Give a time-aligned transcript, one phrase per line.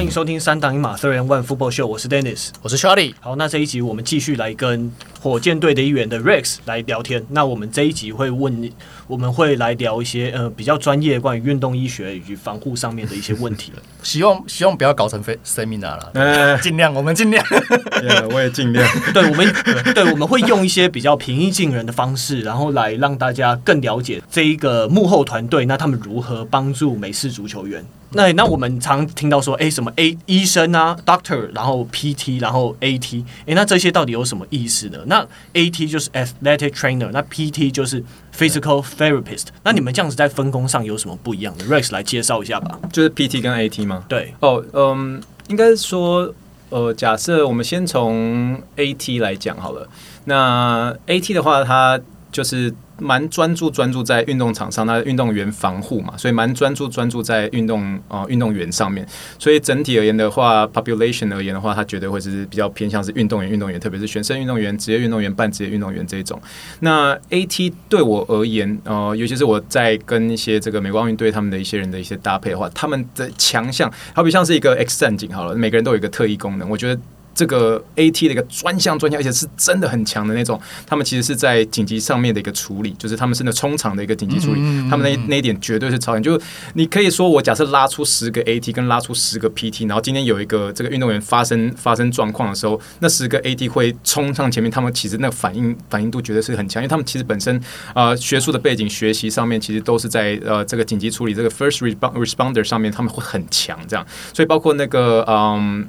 [0.00, 3.12] 欢迎收听三档一马 Three and One Football Show，我是 Dennis，我是 Charlie。
[3.20, 7.22] 好，那这一集我们继续来跟火箭队的一员的 Rex 来聊天。
[7.28, 8.72] 那我们这一集会问，
[9.10, 13.72] 我们会来聊一些呃比较专业关于运动医学以及防护上面的一些问题。
[14.02, 17.44] 希望希望不要搞成 Seminar 了，呃，尽量我们尽量，
[18.00, 18.88] yeah, 我也尽量。
[19.12, 19.52] 对，我们
[19.94, 27.84] 对我们会用一些比较平易近人的方式，然后来让大家更了解这一个幕后团队，那他们如何帮助美式足球员。
[28.12, 34.98] 那那我们常听到说，哎，什么 A 医生啊，Doctor，然后 PT，然后 AT，哎，那这些到底有什么意思呢？
[35.06, 35.24] 那
[35.54, 38.02] AT 就是 Athletic Trainer，那 PT 就是
[38.36, 39.46] Physical Therapist。
[39.64, 42.78] 那你们这样子在分工上有什么不一样的？Rex 来介绍一下吧。
[42.92, 44.04] 就是 PT 跟 AT 吗？
[44.08, 44.34] 对。
[44.40, 46.32] 哦，嗯，应该说，
[46.68, 49.88] 呃，假设我们先从 AT 来讲好了。
[50.24, 52.74] 那 AT 的话，它就是。
[53.00, 59.06] 蛮专注专注在运动场上，那运动员防护嘛，所以蛮专注专注在运动啊运动员上面。
[59.38, 66.40] 所以整体而言的话，population 而言的话，它绝对会是比较偏向是运动员运动员，特别是学生运动员、职业运动员、半职业运动员这一种。
[66.80, 77.00] 那 AT 对我而言，呃，尤其是我在跟一些这个美国奥运队他们的一些人的一些搭配的话，他们的强项好比像是一个 X 战警好了，每个人都有一个特异功能，我觉得。
[77.34, 80.60] 这个 AT 的一个专项专项，而且是真的很强的那种。
[80.86, 84.60] 他们其实是在紧急上面的一个处理，就是他们是那冲场的一个紧急处理。
[84.90, 86.22] 他们那那一点绝对是超强。
[86.22, 86.40] 就
[86.74, 94.70] 你可以说，我假设拉出十个 AT 跟拉出十个 PT，然后今天有一个这个运动员发生发生状况的时候，那十个 AT 会冲上前面。
[94.70, 97.56] 他们其实那个反应反应度绝对是很强，因为他们其实本身
[97.94, 103.78] 啊、呃、学术的背景学习上面其实都是在呃这个紧急处理这个 first responder 上面他们会很强。
[103.88, 105.88] 这样，所以包括那个嗯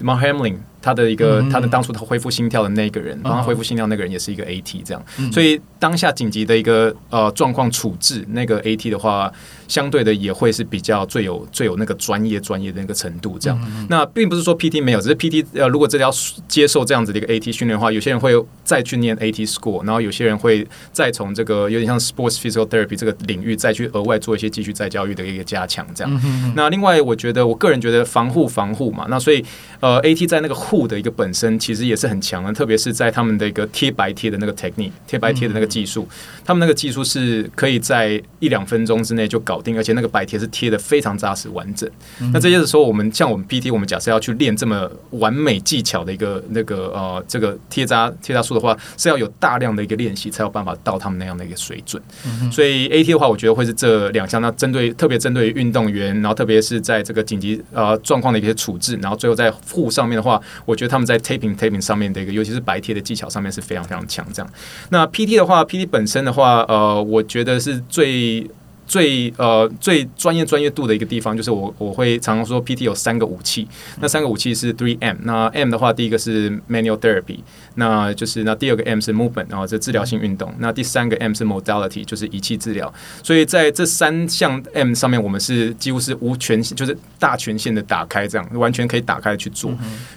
[0.00, 0.56] Mark Hamlin。
[0.82, 9.32] 他的一个，他的当初他恢复心跳的那个人，帮他恢复心跳那个人也是一个 AT 这样，所以当下紧急的一个呃状况处置，那个 AT 的话，
[9.70, 13.86] 相对的也会是比较最有最有那个专业专业的那个程度这样。
[13.88, 16.10] 那并不是说 PT 没有，只是 PT 呃，如果真的要
[16.48, 18.34] 接受这样子的一个 AT 训练的话，有些人会
[18.64, 26.52] 再去念 AT School，然后有些人会再从这个有点像 Sports Physical Therapy 这个领域再去额外做一些继续再教育的一个加强这样。
[26.56, 29.44] 那另外，我觉得我个人觉得防护防护嘛，那所以
[29.78, 36.08] 呃 AT 在那个护的一个本身其实也是很强的，特别是在他们的一个贴白贴的那个 technique，贴白贴的那个技术，
[36.44, 41.86] 他们那个技术是可以在一两分钟之内就搞定，而且那个白贴是贴的非常扎实完整。
[42.32, 52.02] 那这就是说，我们像我们 PT，我们假设要去练这么完美技巧的一个那个呃这个贴扎贴扎术的话，是要有大量的一个练习才有办法到他们那样的一个水准。
[52.50, 54.40] 所以 AT 的话，我觉得会是这两项。
[54.40, 61.10] 那针对特别针对运动员，然后特别是在这个紧急呃状况的一些处置，然后最后在护上面的话，我觉得他们。
[61.10, 64.24] 在 taping taping 上面的一个，尤其是白贴的技巧上面是非常非常强。
[64.32, 64.52] 这样，
[64.90, 68.48] 那 PT 的话，PT 本身的话，呃，我觉得是最
[68.90, 73.68] 最呃最专业专业度的一个地方，就是我我会常常说，PT 有三个武器，
[74.00, 75.16] 那三个武器是 three M。
[75.22, 77.38] 那 M 的话，第一个是 manual therapy。
[77.80, 80.54] 那就是那第二个 M 是 movement，然后这治疗性运动。
[80.58, 82.92] 那第三个 M 是 modality，就是仪器治疗。
[83.22, 89.72] 所以在这三项 M 上面，我们是几乎是无权，就是大权限的打开，这样完全可以打开去做。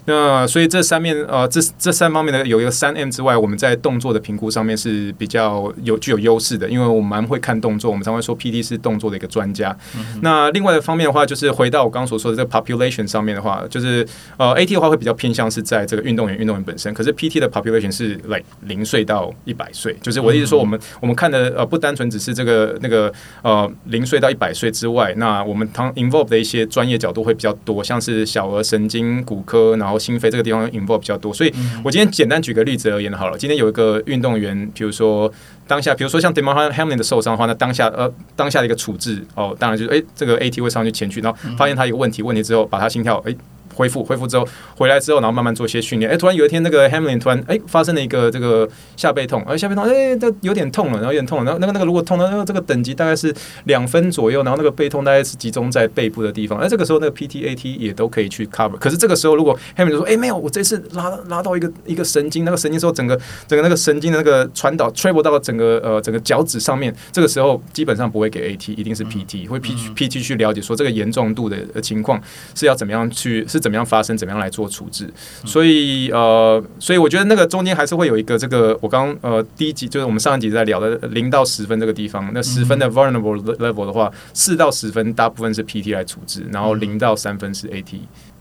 [0.05, 9.75] 那所以这三面呃，这这三方面的有一个三 M 之外，我们在动作的评估上面是比较有具有优势的，因为我们蛮会看动作，我们常会说 PT 是动作的一个专家。
[10.21, 14.05] 那另外的方面的话，就是回到我刚刚所说的这个 population 上面的话，就是
[14.37, 31.31] 呃 AT 的话会比较偏向是在这个运动员运动员本身，可是 PT 的 population 是 like 零岁到一百岁，就是我的意思说，我们我们看的呃不单纯只是这个那个呃零岁到一百岁之外，那我们当 involve 的一些专业角度会比较多，像是小儿神经骨科，然后心肺这个地方 involve 比较多。
[31.33, 31.53] 所以
[31.83, 35.31] 我今天简单举个例子而言好了，今天有一个运动员，比如说
[35.67, 43.35] 当下，比如说像 Demar Hamlin 的受伤的话，那当下呃当下的一个处置哦，当然就是诶这个 AT 会上去前去，然后发现他一个问题，问题之后把他心跳诶。
[43.73, 46.11] 恢复恢复之后回来之后，然后慢慢做一些训练。
[46.11, 51.45] 哎，突然有一天，那个 Hamlin 突然哎发生了一个这个下背痛，哎下背痛，哎这有点痛了，然后有点痛了。
[51.45, 53.33] 然后那个那个如果痛了，那个这个等级大概是
[53.65, 56.59] 两分左右，然后那个背痛大概是集中在背部的地方。
[56.59, 58.77] 哎，这个时候那个 PTAT 也都可以去 cover。
[58.77, 72.21] 可是这个时候如果 Hamlin 说哎没有，我这次拉拉到一个一个神经，那个神经之后整个整个那个神经的那个传导 travel 到整个呃整个脚趾上面，这个时候基本上不会给 AT，一定是 PT 会 P PT 去了解说这个严重度的情况
[72.55, 75.11] 是要怎么样去是怎么样发生怎么样来做处置，
[75.45, 87.99] 所以呃，所以我觉得那个中间还是会有一个这个，我刚呃第一集就是我们上一集在聊的零到十分这个地方，那十分的 vulnerable level 的话，四到十分大部分是 PT 来处置，然后零到三分是 AT，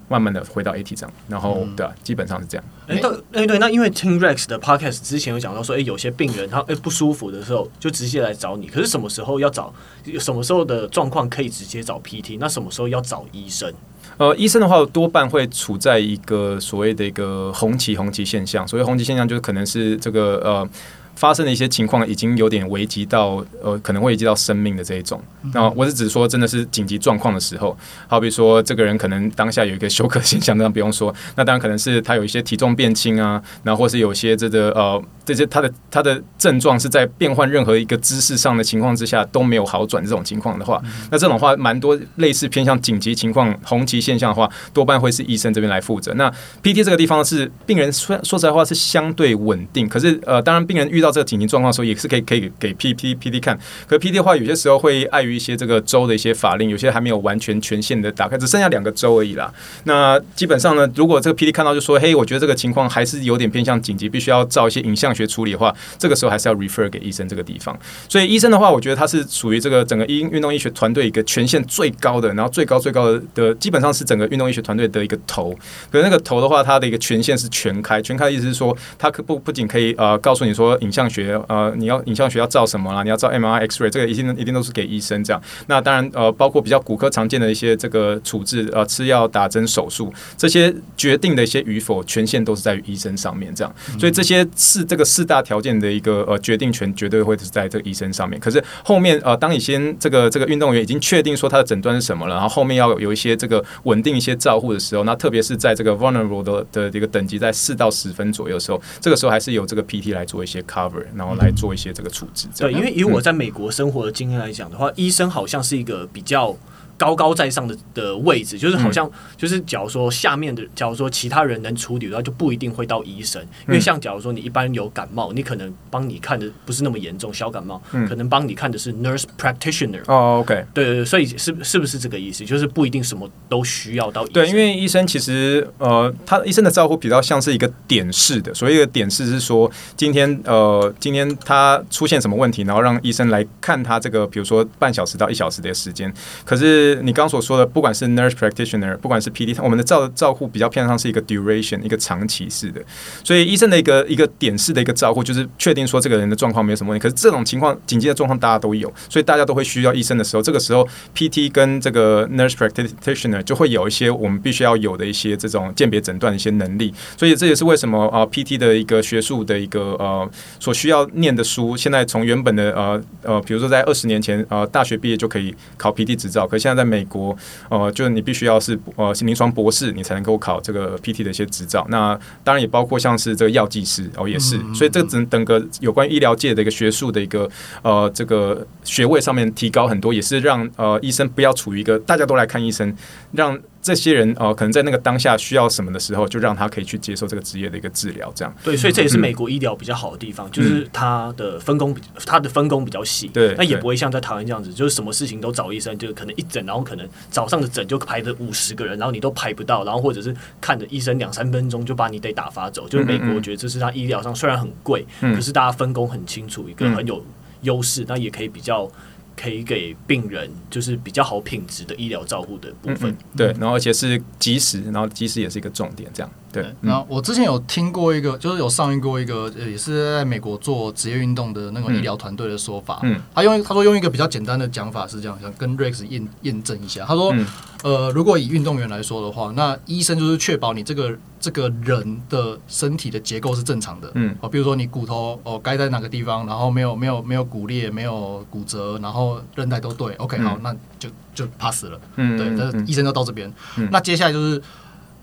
[0.08, 2.64] 慢慢的回到 AT 这样，然后对啊，基本上是这样。
[2.88, 9.72] 哎，对，对，那因为听 Rex 的 podcast 之前有讲到说，哎，有些病人他哎不舒服的时候就直接来找你，可是什么时候要找，
[10.18, 13.72] 什么时候的状况可以直接找 PT，那什么时候要找医生？
[14.16, 20.68] 呃，医生的话多半会处在一个所谓的一个红旗红旗现象，所谓红旗现象就是可能是这个呃。
[21.14, 25.20] 发生的一些情况已经有点危及到呃，可能会危及到生命的这一种。
[25.52, 27.76] 那我是指说，真的是紧急状况的时候，
[28.06, 46.14] 好比说这个人可能当下有一个休克现象，那不用说，那当然可能是他有一些体重变轻啊，然后或是有些这个呃这些他的他的症状是在变换任何一个姿势上的情况之下都没有好转这种情况的话，那这种话蛮多类似偏向紧急情况红旗现象的话，多半会是医生这边来负责。
[46.14, 46.30] 那
[46.62, 53.58] PT 这个地方是病人说说实在话是相对稳定，可是呃当然病人遇到这个紧急状况的时候，也是可以可以给 P P P D 看。
[53.86, 59.52] 可是 P D 的话，有些时候会碍于一些这个州的一些法令，有些还没有完全权限的打开，只剩下两个州而已啦。
[59.84, 67.78] 那基本上呢，如果这个 P D 看到就说，嘿，我觉得这个情况还是有点偏向紧急，必须要照一些影像学处理的话，这个时候还是要 refer 给医生这个地方。
[68.08, 75.52] 所以医生的话，我觉得他是属于这个整个医运动医学团队一个权限最高的，然后最高最高的的，基本上是整个运动医学团队的一个头。
[75.90, 81.40] 可是那个头的话，他的一个权限是全开，全开的意思是说，他可不不仅可以呃告诉你说影像学。
[81.48, 83.02] 呃，你要影像学要照什么啦？
[83.02, 85.42] 你要照 MRI、X-ray，这个一定一定都是给医生这样。
[85.66, 93.74] 那当然，呃，包括比较骨科常见的一些这个处置，呃，吃药、打针、手术这些决定的一些与否，权限都是在于医生上面这样。
[93.98, 98.38] 所以这些是这个四大条件的一个呃决定权，绝对会是在这个医生上面。
[98.38, 110.81] 可是后面呃，当你先这个这个运动员已经确定说他的诊断是什么了，然后后面要有一些这个稳定一些照护的时候，那特别是在这个 vulnerable 的的这个等级在四到十分左右的时候，这个时候还是由这个 PT 来做一些 cover。
[111.14, 112.48] 然后来做一些这个处置。
[112.56, 116.56] 对，因为以我在美国生活的经验来讲的话，医生好像是一个比较。
[116.96, 123.42] 高高在上的的位置，就是好像就是，假如说下面的，假如说其他人能处理的话，就不一定会到医生。
[123.66, 130.00] 因为像假如说你一般有感冒，你可能帮你看的不是那么严重，小感冒，可能帮你看的是 nurse practitioner。
[130.06, 132.44] 哦，OK，对对对，所以是是不是这个意思？
[132.44, 134.32] 就是不一定什么都需要到医生。
[134.34, 146.12] 对，因为医生其实呃，他医生的照顾比较像是一个点式的，所谓的点式是说，今天呃，今天他出现什么问题，然后让医生来看他这个，比如说半小时到一小时的时间，
[146.44, 146.81] 可是。
[147.02, 152.80] 你刚所说的，不管是 nurse practitioner，不管是 PT，我们的照照护比较偏向是一个 duration，一个长期式的。
[153.24, 157.02] 所以医生的一个一个点式的一个照护，就是确定说这个人的状况没有什么问题。
[157.02, 166.92] 可是这种情况紧急的状况大家都有，所以大家都会需要医生的时候，这个时候 PT 跟这个 nurse practitioner 就会有一些我们必须要有的一些这种鉴别诊断的一些能力。
[167.16, 177.36] 所以这也是为什么啊 PT 的一个学术的一个呃所需要念的书，现在从原本的呃呃，比如说在二十年前呃大学毕业就可以考 PT 执照，可现在在在美国，
[177.68, 181.86] 呃，就是你必须要是呃是临床博士，你才能够考这个 PT 的一些执照。
[181.88, 184.58] 那当然也包括像是这个药剂师哦，也是。
[184.74, 187.48] 所以这个整整个有关医疗界的一个学术的一个
[187.82, 192.92] 呃这个学位上面提高很多，也是让呃医生不要处于一个大家都来看医生，
[193.30, 193.56] 让。
[193.82, 198.54] 这些人哦、呃，可能在那个当下需要什么的时候，就让他可以去接受这个职业的一个治疗，这样。
[198.62, 203.26] 对，所以这也是美国医疗比较好的地方，嗯、就是他的分工比他的分工比较细。
[203.26, 212.88] 对，那也不会像在台湾这样子，就是什么事情都找医生，就可能一诊，然后可能早上的诊就排着五十个人，然后你都排不到，然后或者是看着医生两三分钟就把你得打发走。
[212.88, 217.20] 就是美国，我觉得这是他医疗上虽然很贵，嗯、可是大家分工很清楚，一个很有
[217.62, 218.88] 优势，那也可以比较。
[219.36, 226.66] 可以给病人就是比较好品质的医疗照护的部分，嗯嗯，对，然后而且是及时，然后及时也是一个重点，这样对。
[226.80, 237.46] 然后我之前有听过一个，就是有上映过一个，也是在美国做职业运动的那个医疗团队的说法，嗯，他用他说用一个比较简单的讲法是这样，想跟 Rex 验验证一下，他说，嗯、
[237.82, 241.16] 呃，如果以运动员来说的话，那医生就是确保你这个。
[241.42, 253.52] 这个人的身体的结构是正常的，嗯，哦，比如说你骨头哦该在哪个地方，然后没有没有没有骨裂，没有骨折，然后韧带都对，OK，好，那就就 pass 了，嗯，对，那医生就到这边，
[253.90, 254.62] 那接下来就是。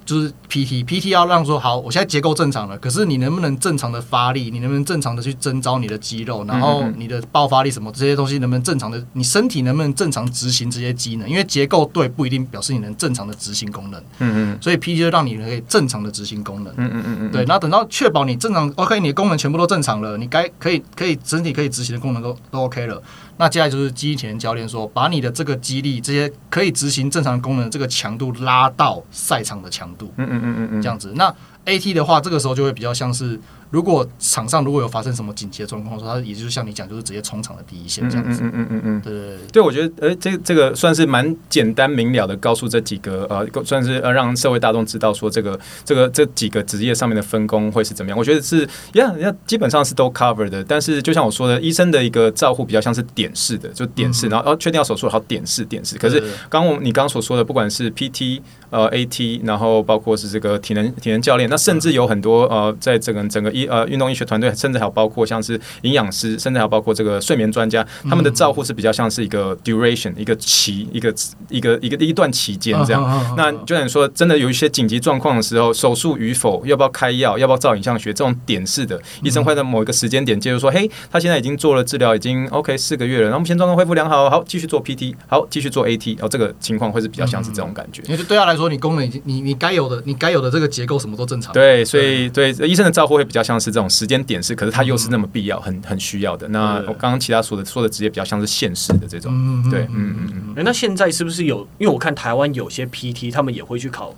[0.09, 4.49] 就是 PT，PT 要让说好，我现在结构正常了，可是你能不能正常的发力？
[4.49, 6.43] 你能不能正常的去征召你的肌肉？
[6.45, 8.99] 然后你的爆发力什么这些东西能不能正常的？
[9.13, 11.29] 你身体能不能正常执行这些机能？
[11.29, 14.01] 因为结构对不一定表示你能正常的执行功能。
[14.17, 14.57] 嗯嗯。
[14.59, 16.73] 所以 PT 就让你可以正常的执行功能。
[16.77, 22.99] 嗯嗯嗯对，然后等到确保你正常 OK，你的功能全部都正常了，你该可以可以身体可以执行的功能都都 OK 了。
[23.39, 31.13] 那接下来就是肌力体能教练说，把你的这个肌力这些可以执行正常功能的这个强度拉到赛场的强度，嗯嗯嗯嗯嗯，这样子。
[31.15, 31.33] 那
[31.65, 33.39] AT 的话，这个时候就会比较像是。
[33.69, 38.41] 如果场上如果有发生什么紧急的状况说，他也就是像你讲，就是直接冲场的第一线这样子。
[38.43, 48.17] 嗯嗯嗯嗯对对对，对，我觉得，呃，这这个算是蛮简单明了的，告诉这几个呃，算是呃让社会大众知道说这个这个这几个职业上面的分工会是怎么样。
[48.17, 50.63] 我觉得是，呀，人家基本上是都 cover 的。
[50.63, 55.97] 但是就像我说的，医生的一个照护比较像是点式的，就点式，然后哦确定要手术好点式点式。
[55.97, 71.13] 可是刚刚我你刚刚所说的，不管是 PT 呃 AT，然后包括是这个体能体能教练，那甚至有很多呃，在整个整个医呃运动医学团队，甚至还有包括像是营养师，甚至还有包括这个睡眠专家，他们的照护是比较像是一个 duration 一个期一个
[71.49, 73.35] 一个一个一段期间这样。
[73.35, 88.01] 那就像你说，真的有一些紧急状况的时候，手术与否，要不要开药，要不要照影像学，这种点式的，医生会在某一个时间点介入说，嘿，他现在已经做了治疗，已经 OK 四个月了，然后目前状况恢复良好，好继续做 PT，好继续做 AT，然后这个情况会是比较像是这种感觉。
[88.07, 91.53] 因为对他来说，你功能已经你你该有的你该有的这个结构什么都正常。
[91.53, 96.47] 对，所以对医生的照顾会比较像是这种时间点是，可是他又是那么必要、很很需要的。
[96.49, 99.31] 那我刚刚其他说的说的职业比较像是现实的这种。
[99.71, 100.63] 对，嗯嗯嗯。
[100.63, 101.61] 那现在是不是有？
[101.77, 104.13] 因为我看台湾有些 PT，他们也会去考，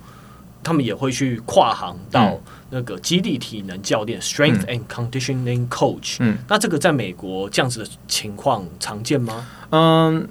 [0.64, 6.18] 他们也会去跨行到那个基地体能教练 （Strength and Conditioning Coach）。
[6.20, 9.46] 嗯，那这个在美国这样子的情况常见吗？
[9.70, 10.28] 嗯。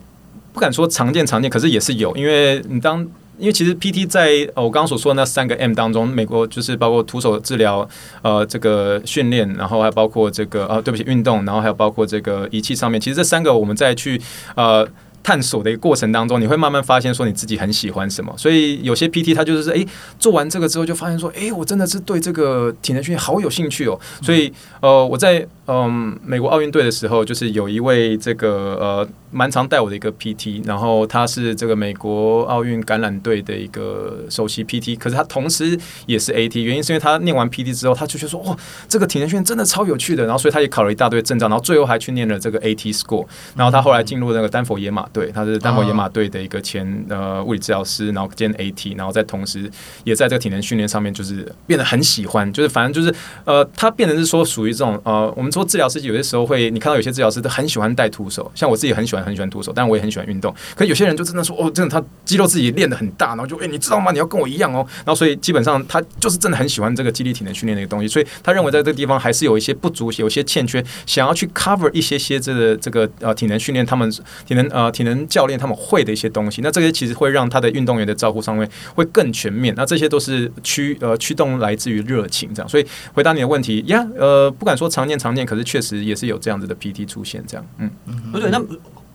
[0.52, 3.07] 不敢说常见常见，可是也是有，因为你当
[3.41, 7.89] 因为其实 PT 在我刚刚所说的那三个 M 当中，美国就是包括徒手治疗，
[8.23, 14.21] 呃，这个训练，然后还包括这个呃，对不起，运动，然后还有包括这个仪器上面，其实这三个我们再去
[14.55, 14.87] 呃。
[15.23, 18.33] 探索的一个过程当中，你会慢慢发现说你自己很喜欢什么。
[18.37, 19.87] 所以有些 PT 他就是诶，
[20.19, 23.99] 做完这个之后就发现说，诶，我真的是对这个体能训练好有兴趣哦。
[24.23, 38.57] 所以呃，我在嗯美国奥运队的时候，就是有一位这个呃蛮常带我的一个 PT，然后他是这个美国奥运橄榄队的一个首席 PT，可是他同时也是 AT，原因是因为他念完 PT 之后，他就觉得说，哇，
[38.89, 40.25] 这个体能训练真的超有趣的。
[40.25, 45.07] 然后所以他也考了一大堆证照，然后最后还去念了这个 AT score，然后他后来进入那个丹佛野马。
[45.12, 49.71] 对，他是丹佛野马队的一个前呃物理治疗师，然后兼 AT，然后在同时
[50.05, 53.14] 也在这个体能训练上面，就是变得很喜欢，就是反正就是
[53.45, 60.55] 呃，他变得是说属于这种呃，我们说治疗师有些时候会，你看到有些治疗师都很喜欢带徒手，像我自己很喜欢很喜欢徒手，但我也很喜欢运动。
[60.75, 64.12] 可有些人就真的说哦，真的他肌肉自己练得很大，然后就哎、欸，你知道吗？
[64.12, 64.87] 你要跟我一样哦。
[64.99, 74.11] 然后所以基本上他就是真的很喜欢这个肌力体能训练的一个东西，所以他认为在这个地方还是有一些不足，有些欠缺，想要去 cover 一些些这个这个呃体能训练，他们
[74.47, 79.75] 体能呃体能教练他们会的一些东西，那这些其实会让他的运动员的照顾上面会更全面。
[79.76, 82.69] 那这些都是驱呃驱动来自于热情，这样。
[82.69, 87.66] 所以回答你的问题呀，呃，不敢说常见常见，可是确实也是有这样子的 PT 出现，这样。
[87.78, 87.90] 嗯，
[88.33, 88.61] 不对，那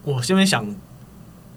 [0.03, 0.65] 我这边想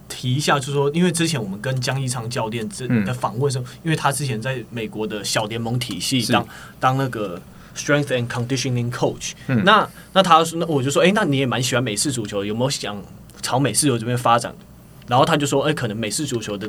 [0.09, 6.47] 提一下，就是说，因为之前我们跟江一昌教练之的访问时候，因为他之前在美国的小联盟体系当
[6.81, 7.41] 当那个
[7.77, 9.33] Strength and Conditioning Coach，
[9.65, 13.01] 那那他说，那我就说，哎，那你也蛮喜欢美式足球，有没有想？
[13.49, 14.55] 朝美式足球这边发展，
[15.07, 16.69] 然后他就说：“哎，可能美式足球的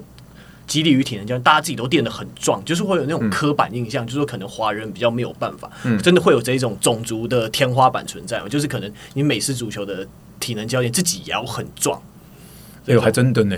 [0.66, 10.08] 激励与体能教练，大家自己都练得很壮，就是会有那种刻板印象，嗯、就是说可能华人比较没有办法，嗯、真的会有这一种种族的天花板存在，就是可能你美式足球的
[10.40, 12.02] 体能教练自己也要很壮。”
[12.90, 13.56] 哎呦，还真的呢！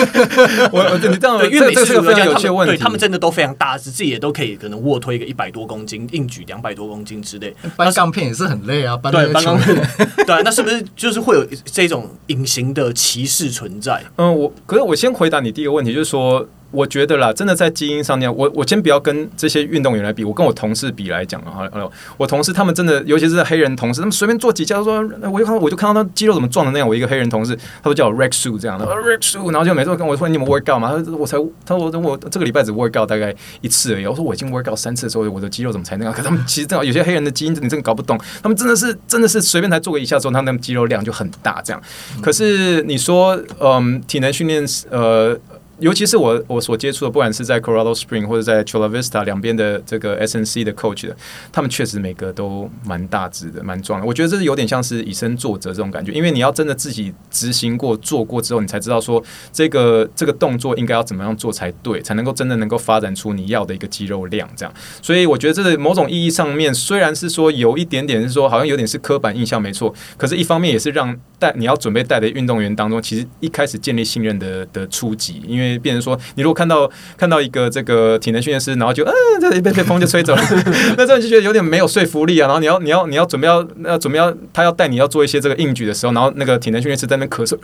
[0.72, 7.54] 我我你这样，因为每个非常有些问题，对他们真的都非常大只，自己也都可以可能卧推个一百多公斤，硬举两百多公斤之类。
[7.76, 9.76] 搬钢片也是很累啊，搬对搬钢片，
[10.26, 14.02] 对，那是不是就是会有这种隐形的歧视存在？
[14.16, 16.48] 嗯，我可是我先回答你第一个问题，就是说。
[16.70, 21.70] 我觉得啦，真的在基因上面，我我先不要跟这些运动员来比，我跟我同事比来讲啊，
[22.16, 26.88] 我同事他们真的，尤其是黑人同事，他们随便做几下，说，我就看我就看到他肌肉怎么壮的那样。
[26.88, 34.06] 我一个黑人同事，他都叫我 Rex Su 这样的 Rex Su，然后就每次跟我说你们 work out 嘛，他说我才他说我我这个礼拜只 work out 大概一次而已。
[34.06, 36.12] 我说我已经 work out 三次的时候，我的肌肉怎么才那样？
[36.12, 41.80] 可他们其实正好有些黑人的基因你真的搞不懂，他们真的是真的是随便才做个一下之后，他们肌肉量就很大这样。
[42.20, 45.38] 可是你说，嗯，体能训练，呃。
[45.80, 51.16] 尤其是我我所接触的，不管是在 Colorado Spring 或者在 Chula Vista 两边的这个 SNC 的 coach 的，
[51.50, 54.06] 他们确实每个都蛮大只的，蛮壮的。
[54.06, 59.20] 我觉得这是有点像是以身作则这种感觉，因为你要真的自己执行过、做过之后，你才知道说
[59.52, 64.48] 这个这个动作应该要怎么样做才对，才能够真的能够发展出你要的一个肌肉量。
[64.56, 75.63] 这样，所以我觉得这个某种意义上面，虽然是说有一点点是说好像有点是刻板印象，没错，可是一方面也是让带你要准备带的运动员当中，其实一开始建立信任的的初级，因为。
[75.64, 80.42] 因为变成说，你如果看到看到一个这个体能训练师，然后就嗯，这一被被风就吹走了，
[80.96, 82.46] 那这样就觉得有点没有说服力啊。
[82.46, 87.56] 然后你要你要你要准备要要准备要他要带你要做一些这个硬举的时候，然后那个体能训练师在那咳嗽，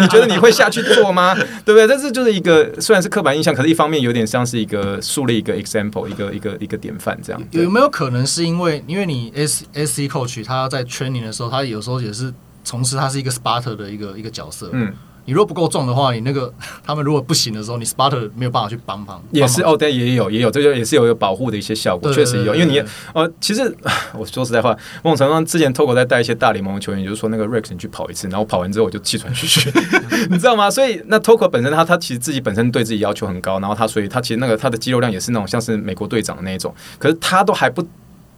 [0.00, 1.34] 你觉得你会下去做吗？
[1.64, 1.86] 对不对？
[1.86, 7.42] 但是就是一个虽然是刻板印象，可是一方面有点像是一个树立一个 example，一个一个一个典范这样。
[7.50, 12.32] 有没有可能是因为因为你 S S C coach 他在 training 的时候，他有时候也是
[12.64, 14.92] 从事他是一个 spotter 的一个一个角色，嗯。
[15.26, 16.52] 你如果不够重的话，你那个
[16.84, 19.22] 他们如果不行的时候，你 spotter 没有办法去帮忙。
[19.30, 22.54] 也是哦，对，也有也有，这个也是有一个保护的一些效果，确实有。
[22.54, 23.76] 因为你呃，其实
[24.16, 24.70] 我说实在话，
[25.02, 29.70] 某种程度上之前 Toko 在带一些大联盟的球员，就是说那个 Rex 你去跑一次，然后跑完之后我就气喘吁吁，
[30.30, 30.70] 你知道吗？
[30.70, 37.86] 所以那 Toko 本身他他其实自己本身对自己要求很高，然后他所以他其实那个他的肌肉量也是那种像是美国队长的那种，可是他都还不。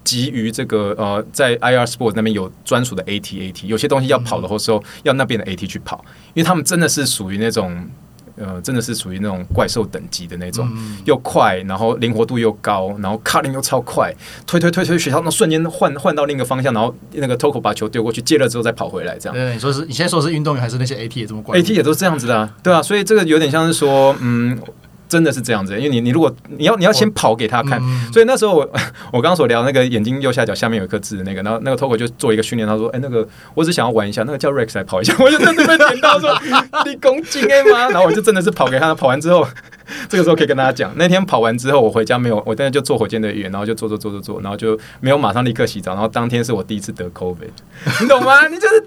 [0.08, 7.86] 基于这个呃，在 IR Sports 那边有专属的 AT AT，有些东西要跑的时候，要那边的 AT 去跑，因为他们真的是属于那种
[8.36, 10.66] 呃，真的是属于那种怪兽等级的那种，
[11.04, 14.10] 又快，然后灵活度又高，然后 cutting 又超快，
[14.46, 19.34] 推推推推，学校那瞬间换换到另一个方向，然后那个 Toko 把球丢过去，接了之后再跑回来，这样。
[19.34, 24.58] 对，你说是你现在说的是运动员还是那些 AT 也这么怪？AT 也都是这样子的啊，对啊，所以这个有点像是说，嗯。
[25.08, 28.70] 真的是这样子，因为你你如果你要你要先跑给他看，嗯、所以那时候我
[29.12, 36.30] 我刚刚所聊那个眼睛右下角下面有一颗痣的那个，然后那个 Togo 就做一个训练，他说：“哎、欸，那个我只想要玩一下，那个叫 Rex 来跑一下。”我就真的被点到说
[36.84, 39.46] ：“你恭敬哎吗？”然后我就真的是跑给他，跑完之后，
[40.08, 47.50] 这个时候可以跟大家讲，那天跑完之后我回家没有，我当时就坐火箭队的员，然后就坐坐坐坐坐，然后就没有马上立刻洗澡，然后当天是我第一次得 COVID，
[48.00, 48.46] 你懂吗？
[48.48, 48.84] 你就是。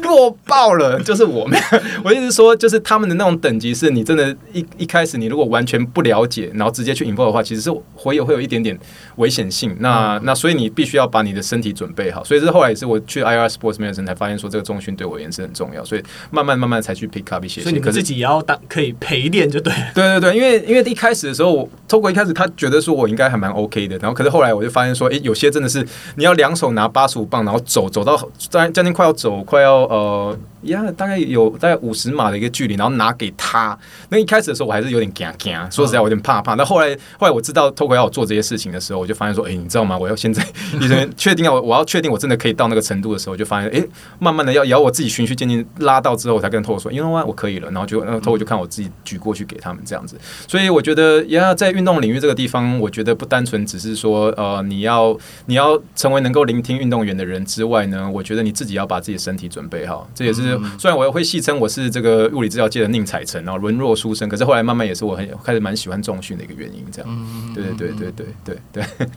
[0.00, 1.58] 弱爆了，就是我们。
[2.04, 8.78] 我意思说，就是他们的那种等级，是你真的一，一一开始你如果完全不了解，然后直接去 involve 的话，其实是会有会有一点点
[9.16, 9.74] 危险性。
[9.80, 12.22] 那、嗯、那所以你必须要把你的身体准备好。
[12.22, 15.84] 所以是后来也是我去 IR Sports Medicine 才发现说，这个中训对我也是很重要。
[15.84, 17.62] 所以慢慢慢慢才去 pick up 一些。
[17.62, 19.72] 所以你自己也要当可以陪练就对。
[19.96, 30.38] 对对对，因为因为一开始的时候我透过一开始他觉得说我应该还蛮 OK 的，然后可是后来我就发现说，诶，有些真的是你要两手拿八十五磅，然后走走到将将近快要走快要呃。
[30.62, 33.78] 呀，yeah, 大概有大概五十码的一个距离，然后拿给他。
[34.08, 36.54] 那一开始的时候，我还是有点惊惊，说实在，我有点怕怕。
[36.54, 39.96] 那后来，后来我知道透过要我做这些事情的时候，我就发现说，哎、你知道吗？
[39.96, 40.44] 我要现在，
[40.80, 43.84] 你确定要我要确定我真的可以到那个程度的时候，我就发现，哎、
[44.18, 47.70] 慢慢的要要我自己循序渐进拉到之后，我才跟透过说，因为我可以了。
[47.70, 50.16] 然后就那 Toko 就看我自己举过去给他们这样子。
[50.46, 60.08] 所以我觉得，呀，在运动领域这个地方，我觉得不单纯只是说，呃，你要你要成为能够聆听运动员的人之外呢，我觉得你自己要把自己的身体准备好。
[60.14, 61.28] 这也是虽然我会。
[61.28, 64.26] 戏称我是这个物理治疗界的宁采臣，然后沦落书生。
[64.30, 67.52] 可是后来慢慢也是我很开始蛮喜欢重训的一个原因，这样。
[67.54, 69.10] 对对对对对对对。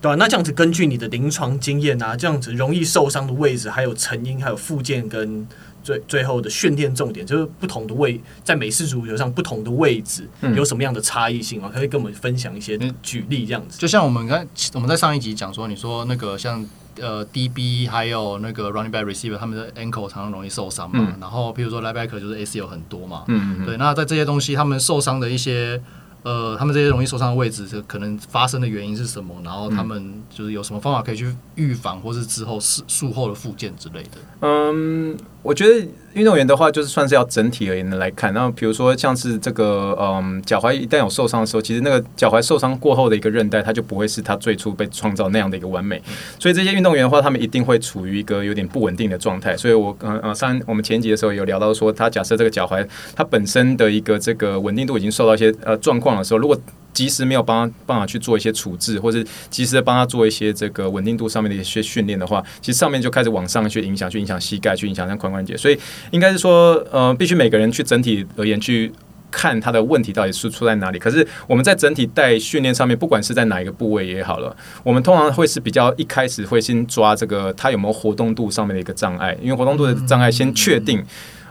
[0.00, 5.44] 对啊，那这样子根据你的临床经验啊，这样子容易受伤的位置，还有成因，还有附件跟
[5.82, 11.68] 最最后的训练重点，就是不同的位在美式足球上不同的位置有什么样的差异性啊？
[11.74, 13.76] 可以跟我们分享一些举例这样子。
[13.76, 16.64] 就像我们刚我们在上一集讲说，你说那个像。
[17.00, 20.98] 呃，DB 还有那个 running back receiver，他们的 ankle 常常容易受伤嘛。
[21.00, 23.24] 嗯、然后，譬如说 linebacker 就是 ACL 很多嘛。
[23.28, 25.80] 嗯嗯对，那在这些东西，他们受伤的一些
[26.22, 29.34] 呃，他们这些容易受伤的位置，可能发生的原因是什么？
[29.44, 34.18] 然后他们就是有什么方法可以去预防，或是之后术术后的复健之类的。
[34.40, 35.86] 嗯，我觉得。
[36.16, 38.32] 运动员的话，就是算是要整体而言的来看。
[38.32, 46.02] 然后，比如说像是这个，嗯，脚踝一旦有受伤的时候，其实那个脚踝受伤过后的一个韧带，它就不会是它最初被创造那样的一个完美。
[46.38, 49.54] 所以这些运动员的话，他们一定会处于一个有点不稳定的状态。
[49.54, 56.58] 所以我，嗯嗯，上我们前集的时候有聊到说，他假设这个脚踝它本身的一个这个稳定度已经受到一些呃状况的时候，如果
[56.96, 65.54] 及时没有帮他办法去做一些处置，或者及时的帮他做一些这个稳定度上面的一些训练的话，其实上面就开始往上去影响，去影响膝盖，去影响像髋关节。
[65.58, 65.78] 所以
[66.10, 68.90] 应该是说，呃，必须每个人去整体而言去
[69.30, 70.98] 看他的问题到底是出在哪里。
[70.98, 81.04] 可是我们在整体带训练上面，不管是在哪一个部位也好了，我们通常会是比较一开始会先抓这个他有没有活动度上面的一个障碍，因为活动度的障碍先确定。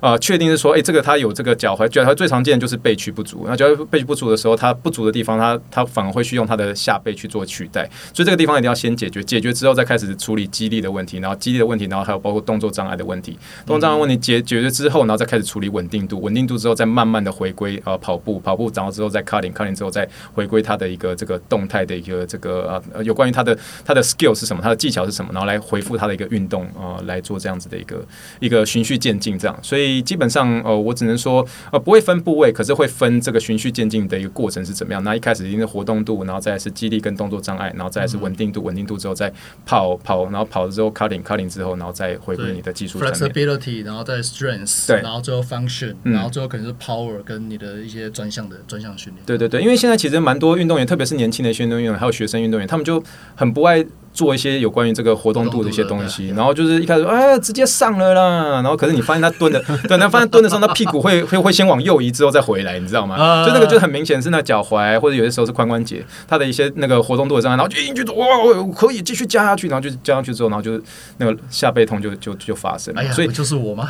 [0.06, 3.44] 啊，确定是说，哎、欸，这个他有这个脚踝，脚踝最常见的就是背屈不足。
[3.48, 7.90] 那脚踝背屈不足的时候，他不足的地方，他他反而会去用他的下背去做取代。
[8.14, 13.32] 所以这个地方一定要先解决，解决之后再开始处理肌力的问题，然后肌力的问题，然后还有包括动作障碍的问题。
[13.66, 28.06] 动作障碍问题解解决了之后，然后再开始处理稳定度，稳定度之后再慢慢的回归啊跑步，跑步然后之后再 cutting，cutting 之后再回归他的一个这个动态的一个这个啊有关于他的他的 skill 是什么，他的技巧是什么，然后来回复他的一个运动啊来做这样子的一个
[28.40, 29.60] 一个循序渐进这样。
[29.64, 30.46] 所以基本上。
[30.66, 35.04] 呃，我只能说，呃，不会分部位，可是会分这个循序渐进的一个过程是怎么样。
[35.04, 39.32] 那一开始一定是活动度，然后再是肌力跟动作障碍，然后再是稳定度，稳定度之后再
[39.66, 49.26] 跑跑，然后跑了之后 cutting cutting 之后，然后再回归你的技术 flexibility，然后再 strength，对，然后最后 function，然后最后可能是 power 跟你的一些专项的专项训练。
[49.26, 53.04] 对对对，因为现在其实蛮多运动员，特别是年轻的运动员，还有学生运动员，他们就
[53.36, 53.86] 很不爱。
[54.16, 63.46] 做一些有关于这个活动度的一些东西，然后就是一开始哎直接上了啦，然后可是你发现他蹲的，对，他发现蹲的时候，他屁股会会会先往右移，之后再回来，你知道吗？
[63.46, 68.26] 就那个就很明显是那脚踝或者有些时候是髋关节，他的一些那个活动度的障碍，然后就一直哇，
[68.74, 70.82] 可以继续加下去，然后就加上去之后，然后就是
[71.18, 73.02] 那个下背痛就就就发生了。
[73.02, 73.90] 哎呀，所以就是我吗？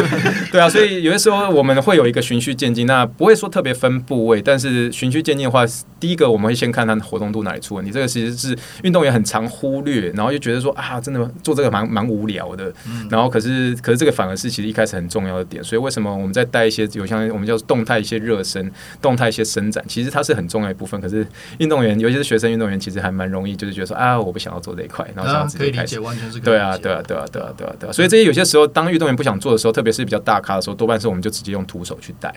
[0.50, 5.64] 对啊，所以有些时候我们会有一个循序渐进，那不会说特别分部位，但是循序渐进的话，
[6.00, 12.72] 第一个我们会先看他的活动度哪里出问题，这个其实是运动员很常忽略，然后又觉得说啊，真的做这个蛮蛮无聊的，
[13.10, 18.70] 然后可是可是这个反而是其实一开始很重要的点，所以为什么我们在带一些有像我们叫动态一些热身、
[19.02, 21.00] 动态一些伸展，其实它是很重要一部分。
[21.00, 21.26] 可是
[21.58, 25.96] 运动员，尤其是学生运动员，其实还蛮容易就是觉得说啊，我不想要做这一块，然后想要直接开始。
[26.42, 27.92] 对啊，对啊，对啊，对啊，对啊，对啊。
[27.92, 32.34] 所以这些有些时候，当运动员不想做的时候，特别是比较大咖的时候，多半是我们就直接用徒手去带，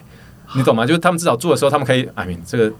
[0.55, 0.85] 你懂吗？
[0.85, 2.73] 就是他们至少做的时候，他们可以，I mean 这个。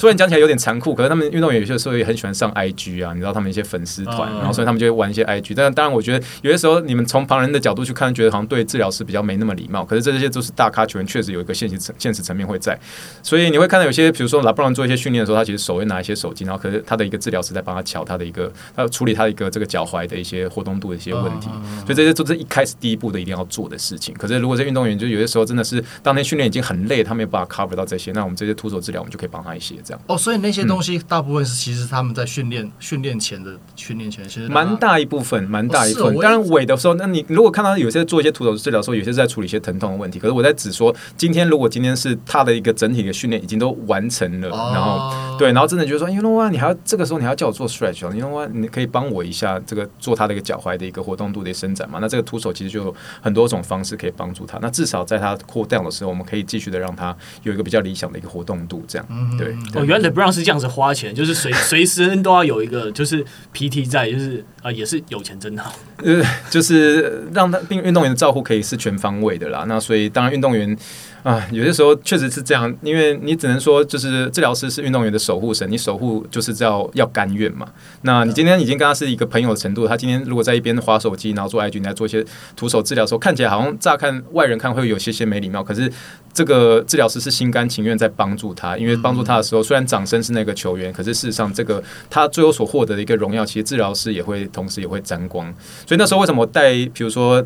[0.00, 5.52] 虽然讲起来有点残酷，可是他们运动员有些时候也很喜欢上 IG 啊，你知道他们一些粉丝团，然后所以他们就会玩一些 IG。
[5.54, 9.84] 但当然，我觉得有些时候你们从旁人的角度去看，觉得好像对治疗师比较没那么礼貌。
[9.84, 12.78] 可是这些都是大咖球员，确实有一个现实层现实层面会在。
[13.22, 21.50] 所以你会看到有些，比如说拉布朗做一些训练的时候，他其实手会拿一些手机，然后可是他的一个治疗师在帮他瞧他的一个，他处理他的一个这个脚踝的一些活动度的一些问题。
[21.84, 24.14] 所以这些都是一开始第一步的一定要做的事情。
[24.14, 30.00] 可是如果这运动员就有些时候真的是当天训练已经很累，他没有办法 cover 到这些，那我们这些徒手治疗我们就可以帮他一些这样。
[30.06, 30.60] 哦，所以那些。
[30.70, 36.18] 东西大部分是其实他们在训练训练前的训练前，其实蛮大一部分，蛮大一部分。
[36.20, 40.20] 当然尾的时候，那你如果看到有些做一些徒手治疗的时候，有些是在处理一些疼痛的问题。
[40.20, 51.98] 可是我在只说，今天如果今天是他的一个整体的训练已经都完成了，然后对，然后真的就是说，you know what，你还要这个时候你还要叫我做 stretch，you know what，你可以帮我一下这个做他的一个脚踝的一个活动度的伸展嘛？
[52.00, 54.58] 那这个徒手其实就有很多种方式可以帮助他。
[54.62, 59.36] 那至少在他 cool down 的时候，我们可以继续的让他有一个比较理想的一个活动度，这样。
[59.38, 61.34] 对，哦，原来不让是这样子花钱，就是。
[61.34, 65.74] 随 随时都要有一个，就是 PT 在，就是啊、也是有钱真好。
[66.04, 69.64] 呃，就是让他并运动员的照护可以是全方位的啦。
[69.66, 70.76] 那所以当然运动员。
[71.22, 77.66] 啊，有些时候确实是这样，因为你只能说，就是治疗师是运动员的守护神，你守护就是要要甘愿嘛。
[78.02, 82.24] 那你今天已经跟他是一个朋友的程度，他今天如果在一边划手机，然后做 IG，你在做一些
[82.56, 85.92] 徒手治疗的时候，看起来好像乍看外人看会有些些没礼貌，可是
[86.32, 95.52] 这个治疗师是心甘情愿在帮助他，因为帮助他的时候，虽然掌声是那个球员，可是事实上这个他最后所获得的一个荣耀，其实治疗师也会同时也会沾光。
[95.86, 97.44] 所以那时候为什么我带，比如说。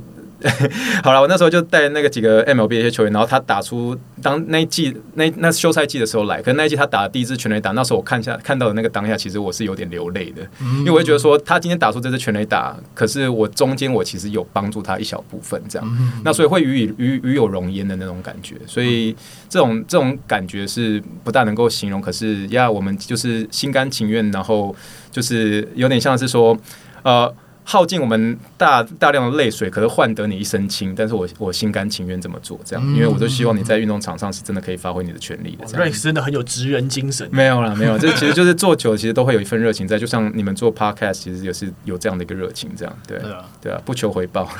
[1.02, 19.16] 好了，我那时候就带那个几个 MLB 的一些球员，然后他打出当那一季那那休赛季的时候来，可是那一季他打的第一支全垒打，那时候我看下看到的那个当下，其实我是有点流泪的，因为我会觉得说他今天打出这支全垒打，可是我中间我其实有帮助他一小部分这样，那所以会与与与有容焉的那种感觉，所以
[19.48, 24.74] 这种这种感觉是不大能够形容，可是呀，我们就是心甘情愿，然后
[25.10, 26.54] 就是有点像是说
[27.02, 27.34] 呃。
[27.64, 30.94] 耗尽我们大大量的泪水，可是换得你一身轻。
[30.94, 35.66] 但是我我心甘情愿这么做，这样，因为我都希望你在运动场上是真的可以发挥你的全力的。
[35.66, 37.28] Rex 真的很有职人精神。
[37.32, 39.98] 没有啦，没有， 这其实就是做久，其实都会有一份热情在。
[39.98, 43.18] 就像你们做 Podcast，其实也是有这样的一个热情，这样对
[43.62, 44.44] 对啊，不求回报，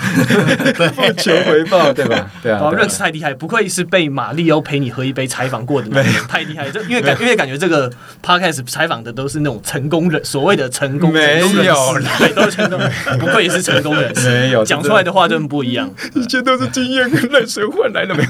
[0.96, 2.30] 不求回报，对吧？
[2.42, 6.70] 对啊，Rex 太厉害，不愧是被马力欧陪你喝一杯采访过的，太厉害。
[6.70, 7.90] 这因为感因为感觉这个
[8.22, 12.90] Podcast 采访的都是那种成功人，所谓的成功没有，对，都是成功人，
[13.20, 13.74] 不愧是成。
[13.74, 18.28] 成功人士 没有讲出来的话真的不一样， 一切都是经验跟泪水换来的，没有。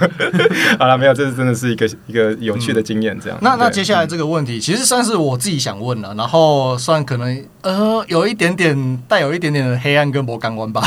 [0.79, 3.14] 好了，没有，这是真的是一个一个有趣的经验。
[3.20, 10.83] 这样，那那接下来这个问题，其实算是我自己想问了，然后算可能呃有一点点带有一点点的黑暗跟魔感官吧。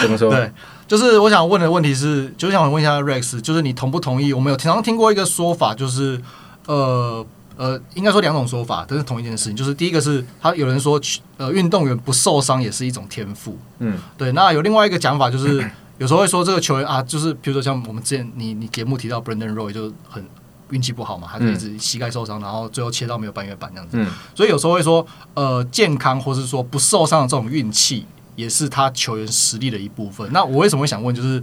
[0.00, 0.30] 怎么说？
[0.30, 0.50] 对，
[0.86, 4.32] 就是我想问的问题是，就是想问一下 Rex，就是你同不同意？
[4.32, 6.18] 我们有常常听过一个说法，就是
[6.66, 7.26] 呃。
[7.58, 9.56] 呃，应该说两种说法，都是同一件事情。
[9.56, 10.98] 就是第一个是，他有人说，
[11.36, 13.58] 呃，运动员不受伤也是一种天赋。
[13.80, 14.30] 嗯，对。
[14.30, 15.68] 那有另外一个讲法，就是
[15.98, 20.24] 有时候会说这个球员啊，就是比如说像我们之前你你节目提到 Brandon Roy 就很
[20.70, 23.96] 运气不好嘛，他就一直膝盖受伤，然后最后切到没有半月板这样子。
[23.98, 30.30] 嗯，所以有时候会说，呃，健康或是说不受伤的这种运气，也是他球员实力的一部分。
[30.32, 31.42] 那我为什么会想问，就是。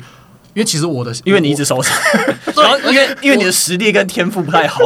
[0.55, 1.93] 因为其实我的，因为你一直受伤，
[2.55, 4.79] 然后因为因为你的实力跟天赋不太好，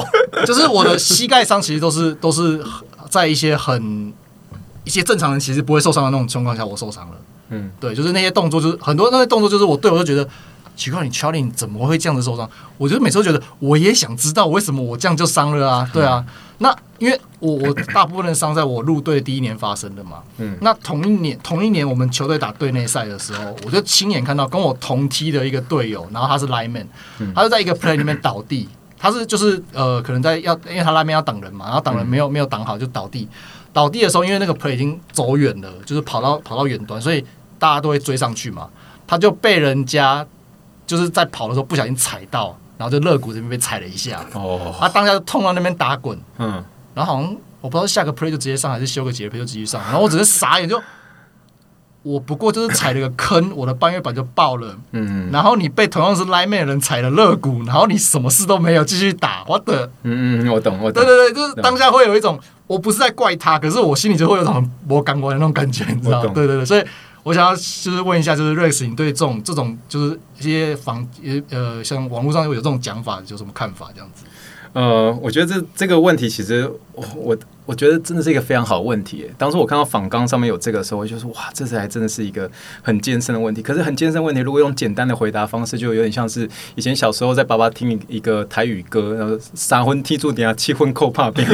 [0.44, 2.60] 就是我的膝盖伤其实都是都是
[3.08, 4.12] 在一些很
[4.84, 7.16] 一些正常人其实不会受伤的那种情况下，我受伤了。
[7.52, 10.28] 嗯，对，就是那些动作，就是很多那些动作，就是我对我就觉得
[10.80, 12.50] 奇怪，你 Charlie 你怎么会这样子受伤？
[12.78, 15.90] 我觉得每次都觉得我也想知道为什么我这样就伤了啊？
[15.94, 16.26] 对啊，
[16.60, 16.74] 那。
[17.00, 26.86] 因为我我大部分的伤在我入队第一年发生的嘛，嗯，那同一年同一年我们球队打队内赛的时候，我就亲眼看到跟我同梯的一个队友，然后他是 lineman，
[27.34, 33.26] 他就在一个 play 里面倒地，他是就是呃可能在要，因为他 lineman 要挡人嘛，然后挡人没有没有挡好就倒地，
[33.72, 37.24] 倒地的时候，因为那个 play 已经走远了，就是跑到跑到远端，所以
[37.58, 38.68] 大家都会追上去嘛。
[39.08, 40.28] 他就被人家
[40.90, 44.26] 就是在跑的时候不小心踩到，然后就肋骨这边被踩了一下。
[44.34, 46.20] 哦，他当下就痛到那边打滚。
[46.40, 46.64] 嗯，
[46.96, 49.80] 然后好像我不知道下个 play 就直接上，还是修个几个 play 就继续上。
[49.82, 50.82] 然后我只是傻眼就。
[52.02, 54.74] 我不过就是踩了个坑，我的半月板就爆了。
[54.94, 59.86] 嗯，然后你被同样是 lineman 的人踩了肋骨，然后你什么事都没有，继续打，我的。
[60.04, 61.04] 嗯嗯，我懂，我懂。
[61.04, 66.32] 对对对，就是当下会有一种，我不是在怪他，可是我心里就会有一种我感官的那种感觉，你知道吗？
[66.34, 66.84] 对对对，所以
[67.24, 71.08] 我想要就是问一下，就是 Rex，你对这种这种就是一些防
[71.50, 73.90] 呃，像网络上有这种讲法，有什么看法？
[73.94, 74.26] 这样子？
[74.74, 76.72] 呃，我觉得这这个问题其实
[77.16, 77.38] 我。
[77.70, 79.30] 我觉得真的是一个非常好的问题。
[79.38, 82.50] 当时我看到仿纲上面有这个时候，我就说哇，这是还真的是一个
[82.82, 83.62] 很艰深的问题。
[83.62, 91.48] 可是很艰深的问题，如果用简单的回答方式，就有点像是以前小时候在爸爸听一个台语歌，然后三分踢住点啊，七分扣怕边，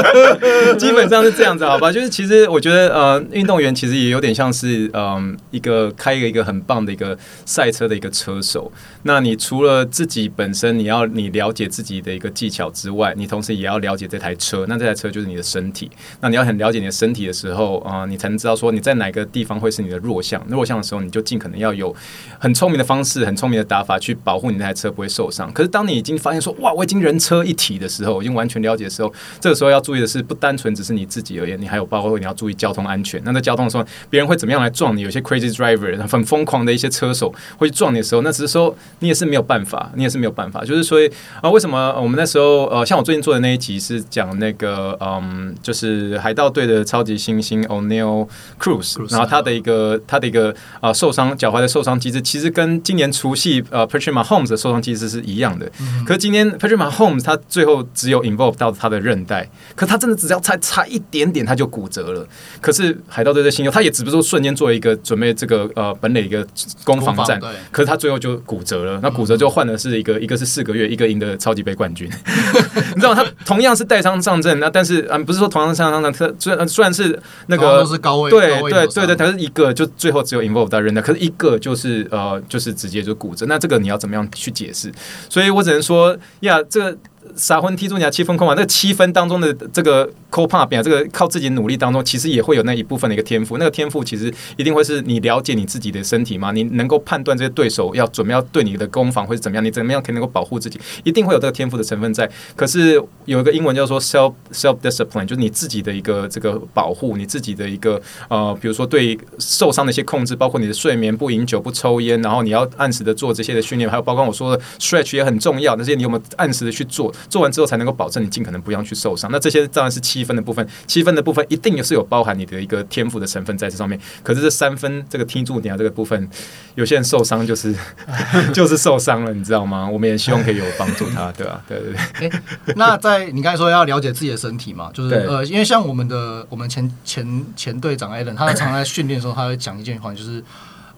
[0.80, 1.92] 基本上是这样子，好吧？
[1.92, 8.72] 就是其实我觉得呃，运动员其实也有点像是嗯、呃，一个开一个一个很棒的一个赛车的一个车手。
[9.02, 14.64] 那你除了自己本身你要你了解自己的一个技巧之外，你同时也要了解这台车。
[14.66, 15.41] 那这台车就是你的。
[15.42, 20.42] 身体，那你要很了解你的身体的时候啊、你才能知道说你在哪个地方会是你的弱项。
[20.48, 21.94] 弱项的时候，你就尽可能要有
[22.38, 25.52] 很聪明的方式、很聪明的打法去保护你那台车不会受伤。
[25.52, 33.20] 可是当你已经发现说哇，我已经人车一体的时候，已经完全了解的时候，这个时候要注意的是，不单纯只是你自己而言，你还有包括你要注意交通安全。
[33.24, 35.02] 那在交通的时候，别人会怎么样来撞你？
[35.02, 40.64] 有些 crazy driver 很疯狂的一些车手会撞你的时候，那只是说你也是没有办法，你也是没有办法。
[40.64, 45.31] 就是所以啊、为什么我们那时候呃，像我最近做的那一集是讲那个嗯。
[45.32, 48.28] 嗯，就是海盗队的超级新星 Oneil
[48.60, 55.70] Cruz，然后他的一个他的一个啊、呃、受伤脚踝的受伤机制，其实跟今年除夕呃 Patrick Mahomes 的受伤机制是一样的。
[55.80, 62.26] 嗯、可是今天 Patrick Mahomes 他最后只有 involve 到他的韧带，可他真的只要差差一点点他就骨折了。
[62.60, 66.46] 可是海盗队的新秀他也只不过瞬间做一个准备这个呃本垒一个
[66.84, 67.40] 攻防战，
[67.70, 69.00] 可是他最后就骨折了。
[69.02, 72.08] 那骨折就换的是一个、嗯、一个是四个月，一个赢得超级杯冠军。
[72.94, 75.18] 你知道他同样是带伤上阵，那但是啊。
[75.18, 84.90] 不是说同样像那特虽然虽然是那个都是高位，对对对对，它是一个就最后只有 involve 到人的，可是一个就是呃就是直接就骨折，那这个你要怎么样去解释？
[85.28, 86.98] 所以我只能说呀，这个。
[87.34, 88.54] 撒昏踢中你要七分空嘛？
[88.56, 93.58] 那七分当中的这个扣帕边，这个靠自己努力当中，其实也会有那一部分的一个天赋。
[93.58, 96.52] 那个天赋其实一定会是你了解你自己的身体吗？
[96.52, 99.64] 你能够判断这些对手要准备要对你的攻防会是怎么样？
[99.64, 100.80] 你怎么样可以能够保护自己？
[101.04, 102.30] 一定会有这个天赋的成分在。
[102.54, 115.76] 可是有一个英文叫做 self self discipline，就是你自己的一个这个保护，你自己的一个呃，比如说对受伤的一些控制，包括你的睡眠、不饮酒、不抽烟，然后你要按时的做这些的训练，还有包括我说的 stretch 也很重要。
[115.76, 117.12] 那些你有没有按时的去做？
[117.28, 119.30] 做完之后才能够保证你尽可能不要去受伤。
[119.32, 123.98] 那这些当然是七分的部分，七分的部分一定也是有包含你的一个天赋的成分在这上面。
[124.22, 126.28] 可是这三分这个踢住点这个部分，
[126.74, 127.74] 有些人受伤就是
[128.52, 129.88] 就是受伤了，你知道吗？
[129.88, 131.64] 我们也希望可以有帮助他，对吧、啊？
[131.68, 132.28] 对对对。
[132.28, 132.42] 欸、
[132.76, 140.42] 那在你刚才说要了解自己的身体嘛，就是呃，因为像我们的我们前前前队长 Allen，他常常在训练的时候，他会讲一句话，就是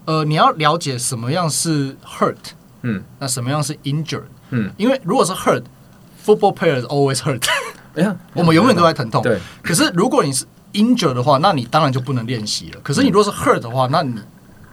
[0.04, 2.36] 呃，你要了解什么样是 hurt，
[2.82, 5.62] 嗯，那什么样是 injured，嗯，因为如果是 hurt。
[6.24, 7.46] Football players always hurt。
[7.94, 9.22] 哎呀， 我们永远都在疼痛。
[9.22, 9.38] 对。
[9.62, 12.80] 可是如果你是 injured 的话，那你当然就不能练习了。
[12.82, 14.14] 可是你如果是 hurt 的话，那你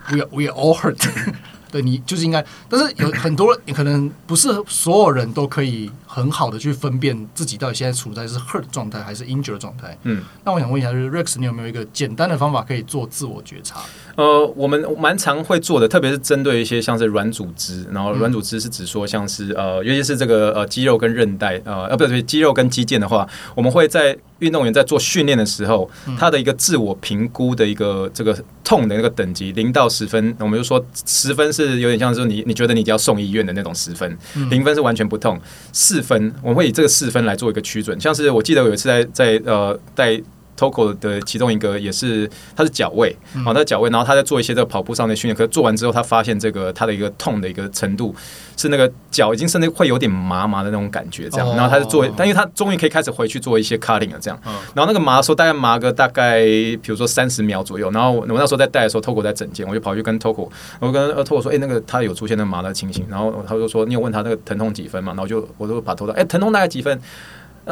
[0.09, 0.97] we we all hurt。
[1.71, 2.45] 对，你就是应该。
[2.67, 9.97] 但是有很多人，可能不是所有人都可以很好的去分辨自己到底现在处在是 hurt 状态还是 injured 状态。
[10.03, 10.21] 嗯。
[10.43, 13.79] 那我想问一下，就是 Rex，你有没有一个简单的方法可以做自我觉察？
[14.21, 34.15] 呃，我们蛮常会做的，特别是针对一些像是软组织，然后软组织是指说像是呃，尤其是这个呃肌肉跟韧带，呃，呃，不对，肌肉跟肌腱的话，我们会在运动员在做训练的时候，他的一个自我评估的一个这个痛的那个等级，零到十分，我们就说十分是有点像是你你觉得你就要送医院的那种十分，
[34.51, 35.39] 零分是完全不痛，
[35.73, 40.21] 四分我们会以这个四分来做一个区准，像是我记得有一次在在呃在。
[40.57, 48.15] Toco 的其中一个也是，他是脚位，好、嗯，他脚位，然后他在做一些这个跑步上的训练，可是做完之后，他发现这个他的一个痛的一个程度
[48.55, 54.39] 是那个脚已经甚至会有点麻麻的那种感觉，这样，然后他就做，但因为他终于可以开始回去做一些 cutting 了，这样，
[54.75, 65.13] 然后那个麻的时候大概麻个大概，比如说三十秒左右，然后我那时候在带的时候，Toco 在整间，我就跑去跟 Toco，我跟 Toco 说，哎、欸，那个他有出现那个麻的情形，然后他就说，你有问他那个疼痛几分嘛？
[65.13, 66.99] 然后就我就把头到，哎、欸，疼痛大概几分？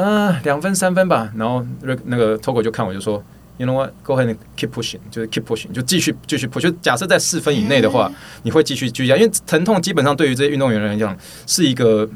[0.01, 1.29] 嗯，两分三分吧。
[1.35, 1.65] 然后
[2.05, 3.21] 那个 Togo 就看我就说
[3.57, 3.91] ，You know what?
[4.01, 6.61] Go ahead and keep pushing，就是 keep pushing，就继续继续 push。
[6.61, 8.09] 就假设在四分以内的话，
[8.43, 11.13] 你会继续继续加，因为疼痛基本上对于这些运动员来讲
[11.45, 12.07] 是一个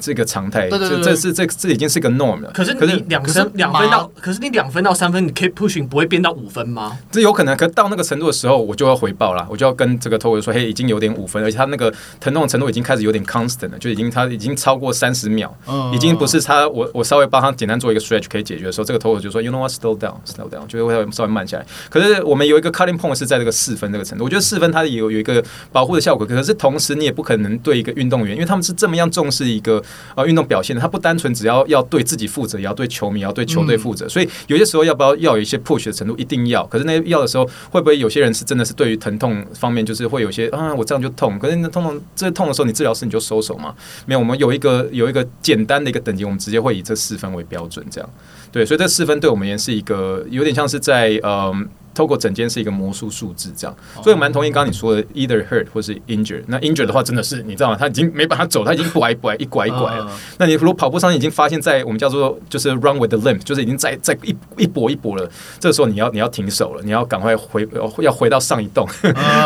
[0.00, 2.50] 这个常态，对对对对这这是这这已经是个 norm 了。
[2.52, 6.98] 可是你两分两分到，可是你两分到三分，你 keep pushing 不会变到五分吗？
[7.10, 21.66] 这有可能，可到那个程度的时候，我就要回报了，我就要跟这个 Togo 说，嘿，已经有点五分，而且他那个疼痛程度已经开始有点 constant 了，就已经他已经超过三十秒，嗯已经不是他我我稍微帮他简单做一个 stretch 可以解决的时候，这个 Togo 就说 You know what，slow down，slow down，就会稍微慢下来。
[21.88, 29.71] 可是我们有一个 cutting point 是在这个四分这个程度，我觉得四分它有有一个保护的效果，可是同时你也不可能对一个运动员，因为他们是这么样重视一个
[30.16, 36.66] 呃运动表现的，他不单纯只要要对自己负责，也要对球迷，也要对球队负责，所以有些时候要不要要有一些 push 的程度，一定要。
[36.66, 43.74] 可是那要的时候，会不会有些人是真的是对于疼痛方面，就是会有些啊，我这样就痛，可是那痛痛这痛的时候，你治疗师你就收手嘛？
[44.06, 48.10] 没有，我们有一个有一个简单的一个等级，我们直接会以这四分为标准，这样
[48.50, 51.22] 对，所以这四分对我们也是一个有点像是在嗯。
[51.22, 56.42] 呃透过整间是一个魔术数字，这样，所以我蛮同意刚刚你说的，either hurt 或是 injured。
[56.46, 57.76] 那 injured 的话，真的是你知道吗？
[57.78, 60.10] 他已经没办法走，他已经拐拐一拐一拐了。
[60.38, 65.30] 那你如果跑步上已经发现，在我们叫做就是 run with the limp，就是已经在在一一跛一跛了。
[65.60, 68.86] 这个时候你要你要停手了，你要赶快回要 回到上一栋，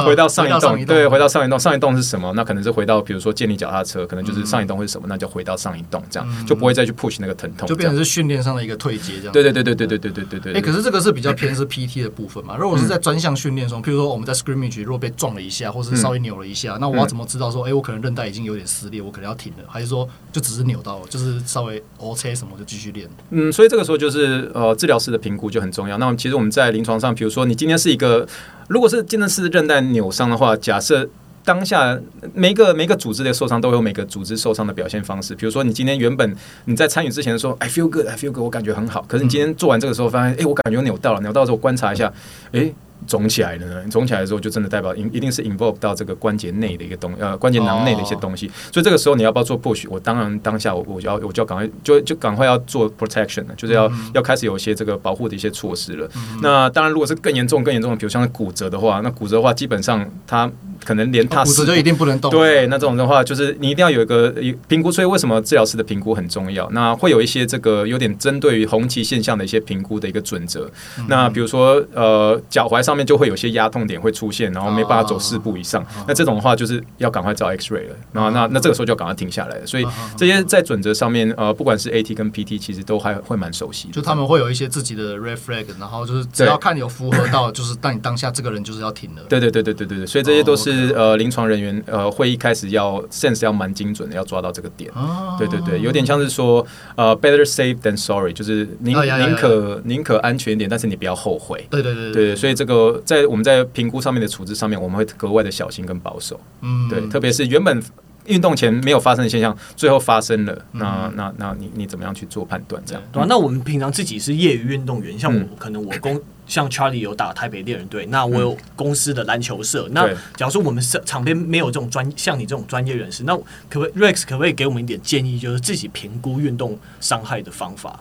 [0.04, 1.59] 回到上一栋，对，回到上一栋。
[1.59, 2.32] 上一栋是什么？
[2.37, 5.06] 那可能是回到比如说建立脚踏车，可能就是上一栋会是什么？
[5.09, 9.32] 那就回到上一栋，这样就不会再去 push 那个疼痛，就变成是训练上的一个退阶，这样。
[9.32, 10.54] 对对对对对对对对对对。
[10.54, 12.57] 哎，可是这个是比较偏是 PT 的部分嘛？
[12.57, 23.09] 如果是在专项训练中，譬如说我们在 scrimmage 如果被撞了一下，或是稍微扭了一下，嗯、那我要怎么知道说，哎、欸，我可能韧带已经有点撕裂，我可能要停了，还是说就只是扭到了，就是稍微 OK 什么就继续练？
[23.31, 25.99] 嗯，所以这个时候就是呃，治疗师的评估就很重要。
[25.99, 28.27] 那么其实我们在临床上，比如说你今天是一个，
[28.68, 31.09] 如果是真的是韧带扭伤的话，假设
[31.46, 31.98] 当下
[32.35, 35.32] 每个每个组织的受伤都有每个组织受伤的表现方式。
[35.37, 39.02] 比如说你今天原本你在参与之前说 I feel good, I feel good，我感觉很好。
[39.06, 42.12] 可是你今天做完这个时候发现，哎、欸，我感觉扭到了，扭到的时候观察一下，
[42.46, 42.74] 哎、欸。
[43.06, 49.85] 肿起来了呢，肿起来的时候就真的代表一一定是 involve 到这个关节内的一个东呃关节囊内的一些东西，所以这个时候你要不要做 push？
[49.90, 56.09] 我当然当下我我就要我就要赶快就就赶快要做 protection 了，就是要要开始有一些这个保护的一些措施了。
[56.40, 60.50] 那当然如果是更严重更严重的，比如像是骨折的话，那骨折的话基本上它
[60.84, 62.30] 可能连他骨折就一定不能动。
[62.30, 64.34] 对，那这种的话就是你一定要有一个
[64.66, 66.66] 评估，所以为什么治疗师的评估很重要？
[66.70, 70.68] 那会有一些这个有点针对于红旗现象的一些评估的一个准则。
[71.08, 73.66] 那比如说呃脚踝上面就会有些压。
[73.76, 77.96] 痛点会出现，然后没办法走四步以上，那这种的话就是要赶快照 X ray 了。
[78.12, 79.66] 然后那那这个时候就要赶快停下来了。
[79.66, 79.84] 所以
[80.16, 83.88] 这些在准则上面，呃，不管是 AT 跟 PT，其实都还会蛮熟悉。
[83.88, 89.22] 就他们会有一些自己的 red flag，然后就是只要看有符合到，就是当你当下这个人就是要停了。
[89.28, 90.06] 对对对对对对对。
[90.06, 94.90] 所以这些都是呃临床人员呃会议开始要 sense 要蛮精准的，要抓到这个点。
[95.38, 101.66] 对对对，有点像是说呃 better safe than sorry，就是宁宁可宁可安全一点，但是你不要后悔。
[101.70, 102.37] 对对对对。
[102.37, 106.40] 所以这个在我们在评估上面的处置上面，我们会格外的小心跟保守。
[106.62, 107.83] 嗯，对，特别是原本
[108.26, 112.83] 运动前没有发生的现象，最后发生了，嗯、那那那你你怎么样去做判断？
[112.85, 113.26] 这样对啊。
[113.29, 119.88] 那我们平常自己是业余运动员，像我、嗯、可能我公像 Charlie 有打台北猎人队，那我有公司的篮球社。
[119.88, 123.37] 嗯、那假如说我们是场边没有这种专像你这种专业人士，那
[123.68, 128.00] 可不可以 Rex 可不可以给我们一点建议，就是自己评估运动伤害的方法？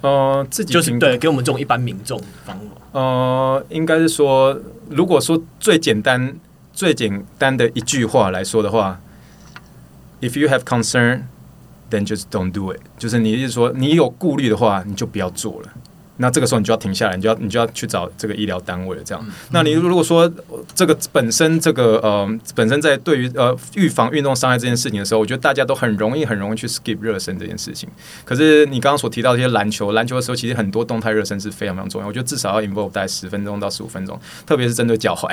[0.00, 2.64] 呃，自己就是对给我们这种一般民众的方法。
[2.98, 6.34] 呃，应该是说，如果说最简单、
[6.72, 9.00] 最简单的一句话来说的话
[10.20, 11.22] ，If you have concern,
[11.90, 12.80] then just don't do it。
[12.98, 15.68] 就是你意思说，你有顾虑的话，你就不要做了。
[16.18, 19.02] 那这个时候你就要停下来，你就要你就要去找这个医疗单位了。
[19.04, 20.30] 这样，那你如果说
[20.74, 27.88] 这个本身这个呃本身在对于呃预防运动伤害这件事情的时候，我觉得大家都很容易很容易去 skip 热身这件事情。
[28.24, 32.06] 可是你刚刚所提到这些篮球，篮球的时候其实很多动态热身是非常非常重要。
[32.06, 35.28] 我觉得至少要 involve 大概十分钟到十五分钟，特别是针对脚踝，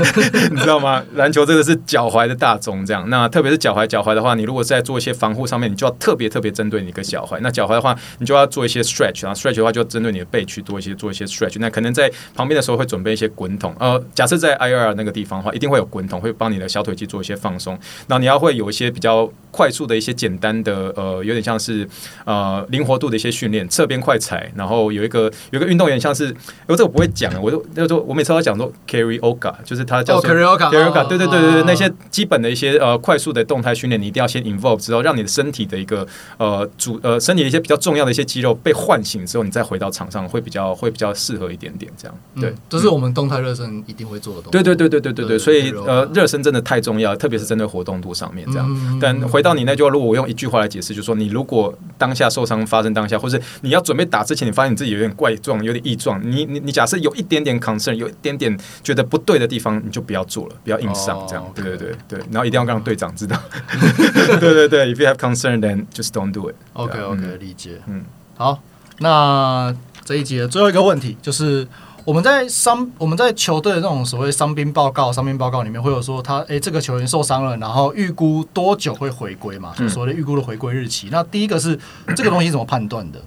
[0.50, 1.02] 你知道吗？
[1.14, 3.08] 篮球这个是脚踝的大宗，这样。
[3.10, 7.38] 那特别是脚踝，脚踝的话，你如果在做一些防护上面，你就要特别特别针对你一个脚踝。
[7.40, 10.24] 那脚踝的话，你就要做一些 stretch，然后 stretch 的话就针对你的。
[10.34, 11.58] 背去多一些，做一些 stretch。
[11.60, 13.72] 那可能在旁边的时候会准备一些滚筒。
[13.78, 17.78] 呃，假设在 IR 那个地方的话，一定会有滚筒，会帮你的小腿肌做一些放松。
[18.08, 21.86] 那你要会有一些比较快速的一些简单的，呃，有点像是
[22.24, 24.50] 呃灵活度的一些训练，侧边快踩。
[24.56, 26.34] 然后有一个有一个运动员像是，因
[26.68, 36.04] 为这个不会讲，我就就说我每次都讲说 Carioca，就是他叫 Carioca，Carioca，对对对对对，那些基本的一些呃快速的动态训练，你一定要先 involve 之后，让你的身体的一个
[36.38, 40.03] 呃主呃身体的一些比较重要的一些肌肉被唤醒之后，你再回到场。
[40.04, 42.16] 场上会比较会比较适合一点点这样。
[42.40, 44.50] 对，这是我们动态热身一定会做的东西。
[44.50, 48.98] 对对对对对对对，所以呃，热身真的太重要，特别是针对活动度上面这样。
[49.00, 61.44] 但回到你那句话，如果我用一句话来解释，就是说你如果当下受伤发生当下，或是你要准备打之前，你发现你自己有点怪状，有点异状，你你你假设有一点点 concern，有一点点觉得不对的地方，你就不要做了，不要硬上这样。
[61.54, 63.36] 对对对对，然后一定要让队长知道。
[64.40, 66.54] 对对对，If you have concern, then just don't do it.
[66.72, 67.80] OK OK，理解。
[67.86, 68.04] 嗯，
[68.36, 68.60] 好，
[68.98, 69.74] 那
[70.04, 71.66] 这一集的最后一个问题就是，
[72.04, 79.72] 我们在伤我们在球队的那种所谓伤兵报告、伤兵报告里面会有说他诶、欸，这个球员受伤了，然后预估多久会回归嘛？
[79.76, 81.08] 就所谓的预估的回归日期。
[81.10, 81.78] 那第一个是
[82.14, 83.18] 这个东西怎么判断的？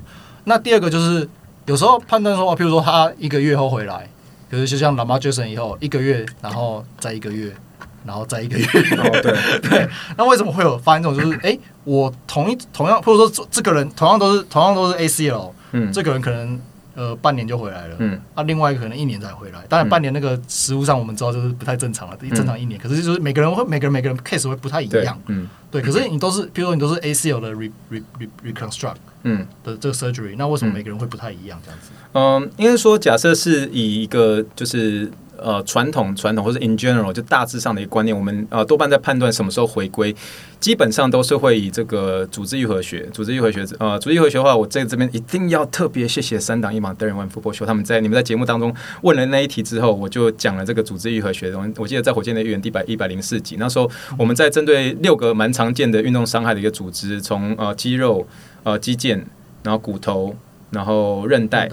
[0.43, 1.27] 那第二个就是
[1.65, 4.07] 有时候判断说，譬如说他一个月后回来，
[4.49, 7.53] 比如就像 Lamar Jackson 以后一个月，然后再一个月。
[8.05, 8.65] 然后再一个月，
[8.95, 9.35] 哦、对
[9.69, 11.19] 对，那为什么会有发现这种？
[11.19, 16.57] 就是哎，我同一同样，或者说这个人同样都是同样都是 ACL，嗯，这个人可能
[16.97, 19.63] 呃半年就回来了，嗯，那、啊、另外一个可能一年才回来。
[19.69, 25.79] 当然半年那个实物上我们知道就是不太正常了，嗯、正常一年，可是就是每个人会每个人每个人 case 会不太一样，嗯，对。
[25.79, 31.91] 可是你都是，比如说你都是 ACL 的 re re re reconstruct，嗯的这个 surgery，那为什么每个人会不太一样这样子？
[32.13, 35.11] 嗯，应该说假设是以一个就是。
[35.41, 40.15] 呃，传统传统或者 in general 就大致上的一个观念，我们呃多半在判断什么时候回归，
[40.59, 51.73] 基本上都是会以这个组织愈合学、组织愈合学呃，组织愈合学的话，我在这边一定要特别谢谢三档一码 Darren FOBO Show，他们在你们在节目当中问了那一题之后，我就讲了这个组织愈合学的东西。
[51.77, 58.27] 我记得在火箭的预言第百一百零四集，那时候我们在针对六个蛮常见的运动伤害的一个组织，从呃肌肉、
[58.63, 59.21] 呃肌腱，
[59.63, 60.35] 然后骨头，
[60.71, 61.69] 然后韧带。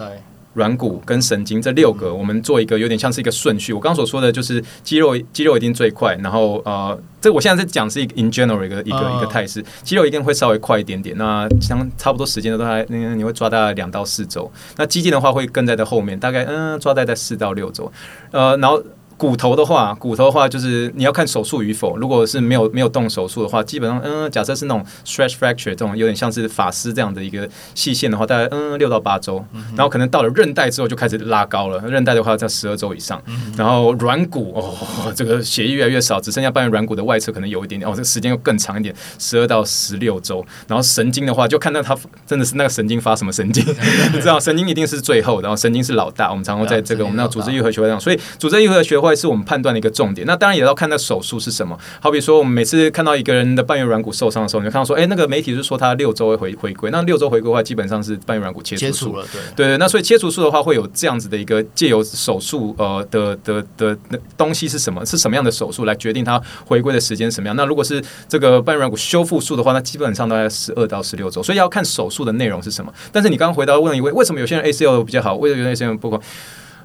[0.55, 3.73] 软骨跟神经这六个，我们做一个有点像是一个顺序。
[3.73, 11.17] 我刚刚所说的就是肌肉，肌肉一定最快，然后呃，这我现在在讲是一个 in general 一个一个一个态势，肌肉一定会稍微快一点点。
[11.19, 14.51] 那相差不多时间都在，那你会抓大概两到四周。
[14.77, 17.91] 那肌腱的话会跟在在后面，大概嗯抓在在四到六周。
[18.31, 18.83] 呃，然后。
[19.17, 21.97] 骨头的话，骨头的话就是你要看手术与否。
[21.97, 29.45] 如果是没有没有动手术的话，基本上嗯，假设是那种 stretch fracture 这种有点像是法师这样的一个细线的话，大概嗯六到八周。
[29.77, 33.23] 然后可能到了韧带之后就开始拉高了，韧带的话在十二周以上。
[33.57, 40.45] 然后软骨哦，这个血液越来越少，只剩下半圆软骨的外侧可能有一点点哦，这个时间又更长一点，十二到十六周。
[40.67, 41.97] 然后神经的话，就看到它
[42.27, 43.65] 真的是那个神经发什么神经，
[44.13, 46.31] 你 知道神经一定是最后，然后神经是老大。
[46.31, 50.27] 我们常常在这个我们那组织愈合学会上，所以组织愈合学会是我们判断的一个重点。
[50.27, 51.79] 那当然也要看那手术是什么。
[52.01, 56.91] 好比说，我们每次看到一个人的半月软骨受伤的时候，你就看到说，哎、欸，那个媒体是说他六周会回回归。
[56.91, 59.27] 那六周回归的话，基本上是半月软骨切除术了。
[59.57, 65.05] 对对，那所以切除术的话，会有这样子的一个借由手术呃的的的那东西是什么？
[65.05, 67.57] 是什么样的手术来决定他回归的时间什么样？
[67.57, 71.43] 那如果是这个半月软骨修复术的话，那基本上大概十二到十六周。
[71.43, 72.93] 所以要看手术的内容是什么。
[73.13, 75.35] 但是你刚刚回答问了一位，为什么有些人 ACL 比较好？
[75.37, 76.21] 为什么有些人不好？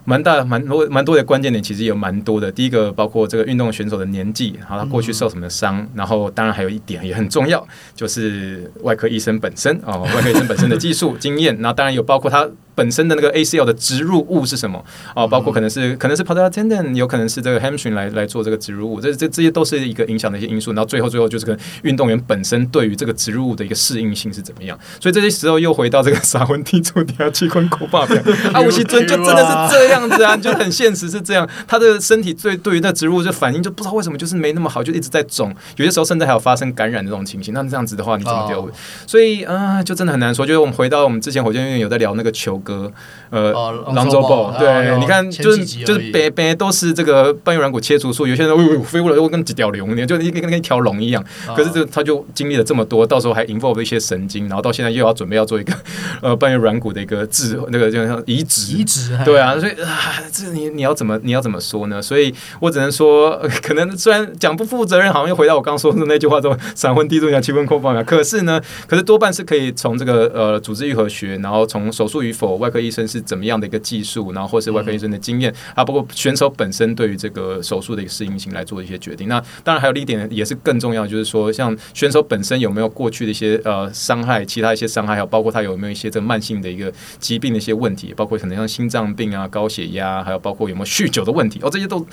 [0.10, 2.52] 蛮大蛮多蛮多的关键点，其实有蛮多的。
[2.52, 7.64] 第一个包括这个运动选手的年纪，然后他过去受什么伤，然后当然还有一点也很重要，
[7.96, 12.50] 就是外科医生本身哦，外科医生本身的技术 经验，那当然有包括他。
[12.80, 14.82] 本身的那个 ACL 的植入物是什么？
[15.14, 20.72] 哦，包括可能是可能是 patellar tendon，有可能是这个 hamstring 来来做这个植入物，这这这些都是一个影响的一些因素。
[20.72, 24.80] 然后最后最后就是跟运动员本身对于这个植入物的一个适应性是怎么样。
[25.02, 28.16] 所以这些时候又回到这个沙文蒂住底下器官口霸表
[28.54, 31.46] 啊，吴锡尊就真的是这样子啊，就很现实是这样。
[31.68, 37.54] 他的身体最对于那植入物就反应就不知道为什么就是没那么好，就一直在肿，有些时候甚至还有发生感染的这种情形。
[37.54, 38.70] 那这样子的话你怎么丢？Oh.
[39.06, 40.46] 所以啊、呃，就真的很难说。
[40.46, 42.92] 就是我们回到我们之前火箭队有在聊那个球哥，
[43.32, 43.70] 呃。
[43.94, 51.24] 狼州豹，对，你看，就是就是北北都是这个半月软骨切除术，有些人哦飞过来，又跟几条龙一样，就跟跟一条龙一样。
[51.56, 55.74] 可是这他就经历了这么多，到时候还 involve 一些神经，然后到现在又要准备要做一个
[56.22, 62.02] 呃半月软骨的一个治那个叫移植，移植，对啊，所以啊，这你你要怎么你要怎么说呢？
[62.02, 68.04] 所以我只能说， 可能虽然讲不负责任，好像又回到我刚刚说的那句话，说闪婚低度讲七分扣半秒。
[68.04, 79.28] 可是呢，可是多半是可以从这个呃组织愈合学，然后从手术与否，外科医生是怎么样的一个技术，然后或是外科医生的经验，啊，包括选手本身对于这个手术的一个适应性来做一些决定。
[79.28, 92.06] 那当然还有一点也是更重要，就是说像选手本身有没有过去的一些呃伤害，其他一些伤害，还有包括他有没有一些这慢性的一个疾病的一些问题，包括可能像心脏病啊、高血压，还有包括有没有酗酒的问题，哦，这些都。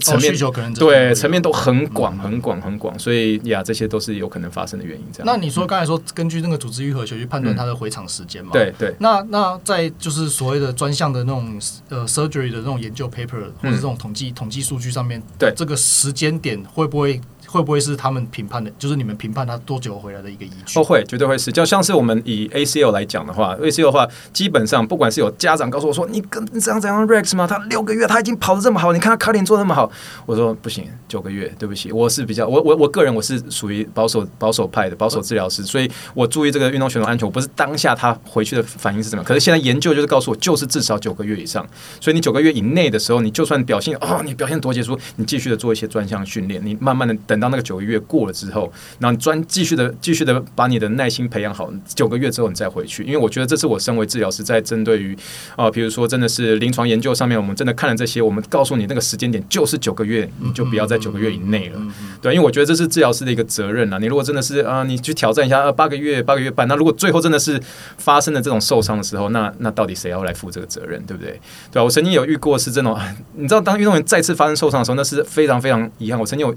[0.00, 0.34] 层面
[0.74, 5.04] 对层面都很广很广很广，所以呀，这些都是有可能发生的原因。
[5.12, 5.26] 这样。
[5.26, 8.50] 那你说刚才说根据那个组织愈合学去判断它的回场时间嘛？
[8.52, 8.94] 对对。
[8.98, 17.20] 那那在就是所谓的专项的那种呃 surgery 的那种研究 paper 或者这种统计统计数据上面，对这个时间点会不会
[17.52, 20.78] 会不会是他们评判的，就是你们评判他多久回来的一个依据？
[20.78, 21.52] 哦，会，绝对会是。
[21.52, 27.46] 就像是我们以 ACL 来讲的话，ACL 的话，基本上不管是有家长告诉我说，你跟怎样怎样 Rex 吗？
[27.46, 29.90] 他六个月他已经跑得这么好，你看他卡点做那么好，
[30.24, 41.66] 我说不行，九个月，对不起，我是比较我我我个人我是属于保守保守派的保守治疗师，所以我注意这个运动选手安全，我不是当下他回去的反应是什么，可是现在研究就是告诉我，就是至少九个月以上，
[42.00, 55.16] 所以你九个月以内的时候，你就算表现哦，你表现多杰出，你继续的做一些专项训练，你慢慢的等到那个九个月过了之后，然后你专继续的继续的把你的耐心培养好，九个月之后你再回去，因为我觉得这是我身为治疗师在针对于
[55.56, 61.80] 啊，比如说真的是临床研究上面，我们真的看了这些，我们告诉你那个时间点就是九个月，你就不要在九个月以内了，
[62.20, 63.98] 对，因为我觉得这是治疗师的一个责任啊。
[63.98, 67.60] 你如果真的是啊，你去挑战一下啊，八个月八个月半，那如果最后真的是
[67.98, 71.40] 发生了这种受伤的时候，那那到底谁要来负这个责任，对不对？
[71.72, 72.98] 对啊，我曾经有遇过是这种，
[73.34, 76.18] 你知道，当运动员再次发生受伤的时候，那是非常非常遗憾。
[76.20, 76.54] 我曾经有。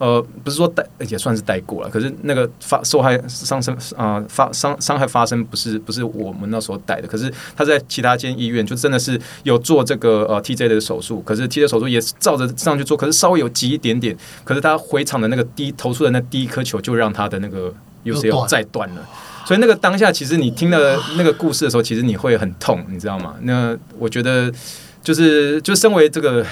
[0.00, 17.70] 呃，不是说带也算是带过了，可是那个发受害伤生啊、呃，发伤伤害发生不是不是我们那时候带的，可是他在其他间医院就真的是有做这个呃 TJ 的手术，可是 TJ 手术也是照着上去做，可是稍微有急一点点，可是他回场的那个第一投出的那第一颗球就让他的那个
[18.06, 19.06] UCL 再断了，
[19.44, 23.34] 所以那个当下其实你听了那个故事的时候，其实你会很痛，你知道吗？
[23.42, 24.50] 那我觉得
[25.02, 26.42] 就是就身为这个。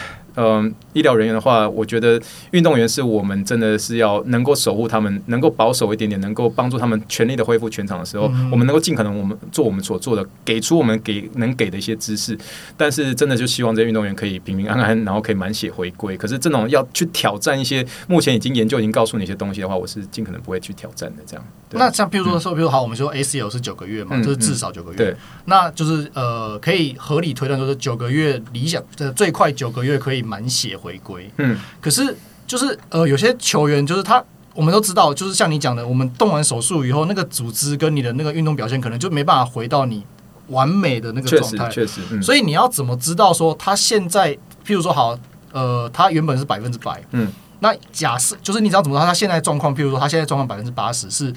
[0.41, 2.20] 嗯，医疗人员的话，我觉得
[2.53, 12.39] 运动员是我们真的是要能够守护他们，能够保守一点点，能够帮助他们全力的恢复全场的时候，嗯、我们能够尽可能我们做我们所做的，给出我们给能给的一些知识。
[12.76, 16.16] 但是真的就希望这些运动员可以平平安安，然后可以满血回归。
[16.16, 21.22] 可是这种要去挑战一些目前已经研究已经告诉你一些东西的话，我是尽可能不会去挑战的。
[21.26, 21.45] 这样。
[21.72, 24.97] 那像譬如说说，比如好，我们说 ACL 是九个月嘛，嗯、就是至少九个月。
[24.97, 25.16] 对。
[25.47, 31.31] 那就是呃，可以合理推断，就是九个月理想呃最快九个月可以满血回归。
[31.39, 32.14] 嗯，可是
[32.47, 34.22] 就是呃，有些球员就是他，
[34.55, 40.05] 我们都知道，就是像你讲的，我们动完手术以后，那个组织跟你的那个运动表现，可能就没办法回到你
[40.49, 41.68] 完美的那个状态。
[41.70, 44.35] 确实，嗯，所以你要怎么知道说他现在，
[44.66, 45.18] 譬如说好，
[45.53, 49.74] 呃，他原本是百分之百，嗯，那假设就是你知道怎么知道他现在状况？
[49.74, 51.33] 譬如说他现在状况百分之八十是。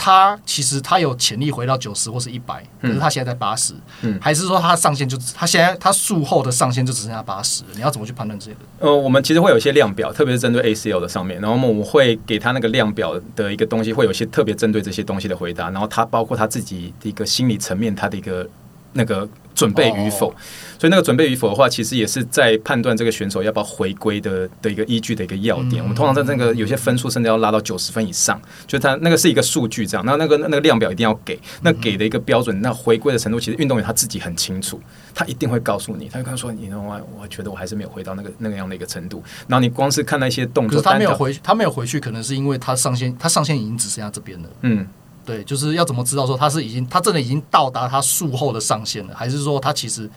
[0.00, 7.64] 他其实他有潜力回到九十或是一百，可是他现在在八十，嗯，还是说他上限就他现在他术后的上限就只剩下八十？
[7.74, 8.56] 你要怎么去判断这个？
[8.78, 18.48] 呃，我们其实会有一些量表，特别是针对 ACL 的上面，然后我们会给他那个量表的一个东西，会有一些特别针对这些东西的回答，然后他包括他自己的一个心理层面，他的一个
[18.92, 19.28] 那个。
[19.54, 20.32] 准备与否，
[20.78, 25.82] 所以那个准备与否的话，其实也是在判断这个选手要不要回归的的一个依据的一个要点。
[25.82, 30.06] 我们通常在那个有些分数甚至要拉到九十分以上，就他那个是一个数据这样。
[30.06, 34.80] 那那个那个量表一定要给，那给的一个标准，那回归的程度，其实运动员他自己很清楚，
[35.12, 44.48] 他一定会告诉你，他就跟他说：“你我我觉得我还是没有回到那个那个样的一个程度。”然后你光是看那些动作，他没有回，他没有回去，可能是因为他上限，他上限已经只剩下这边了。
[44.60, 44.86] 嗯。
[45.28, 50.10] 对，就是要怎么知道说他是已经，他真的已经到达他术后的上限了，还是说他其实？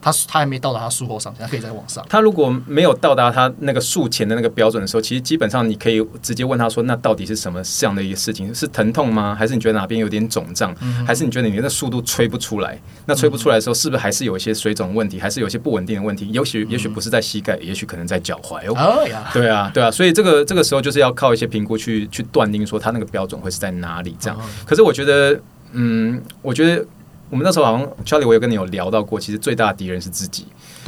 [0.00, 2.04] 他他还没到达他术后上限，他可以再往上。
[2.08, 8.54] 他如果没有到达他那个术前的那个标准的时候，其实基本上你可以直接问他说：“那到底是什么这样的一个事情？
[8.54, 9.34] 是疼痛吗？
[9.34, 10.74] 还是你觉得哪边有点肿胀？
[10.80, 12.80] 嗯、还是你觉得你的速度吹不出来？
[13.06, 15.18] 那吹不出来的时候，是不是还是有一些水肿问题？
[15.18, 16.28] 还是有一些不稳定的问题？
[16.28, 19.04] 也许也许不是在膝盖，也许可能在脚踝哦。
[19.32, 19.90] 对啊，对啊。
[19.90, 24.16] 所以这个这个时候就是要靠一些评估去去断定说他那个标准会是在哪里。
[24.20, 24.38] 这样。
[24.64, 25.40] 可是我觉得，
[25.72, 26.84] 嗯，我觉得
[27.30, 30.46] 我们那时候好像 Charlie，我有跟你有聊到过，其实最大的敌人是自己。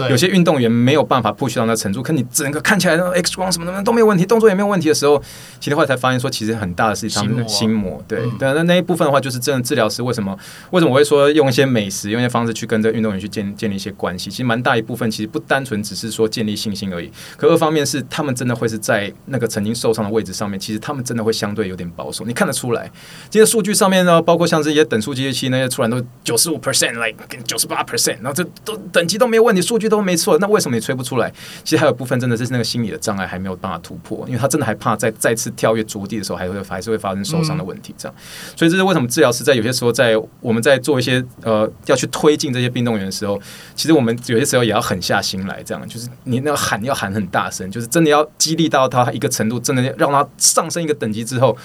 [0.09, 5.20] 有些运动员没有办法 push 到那程度，可你整个看起来那 X 光什么的都没有问题，动作也没有问题的时候，
[5.59, 8.03] 其实后来才发现说，其实很大的是他们的心魔。
[8.07, 10.36] 对，对，那那一部分的话，就是真的治疗师为什么
[10.70, 14.30] 为什么我会说用一些美食，用一些方式去跟这个运动员去建建立一些关系？
[14.30, 22.90] 其实蛮大一部分其实不单纯只是说建立信心而已，可二方面是他们真的会是在那个曾经受伤的位置上面，其实他们真的会相对有点保守，你看得出来。
[23.28, 30.70] 这些数据上面呢，包括像这些等速机械器那些出来都九十五 percent，like 九十八 percent，然后这都等级都没有问题，数据都没错，那为什么？
[30.70, 31.28] 你吹不出来，
[31.64, 37.93] 其实还有部分真的是那个心理的障碍还没有办法突破，因为他真的还怕再再次跳跃着地的时候，还会还是会发生受伤的问题。
[37.99, 38.14] 这样，
[38.55, 43.36] 所以这是为什么治疗师在有些时候在我们在做一些呃要去推进这些运动员的时候，
[43.74, 51.57] 其实我们有些时候也要狠下心来，这样就是你那个喊要喊很大声，就是真的要激励到他一个程度，真的让他上升一个等级之后。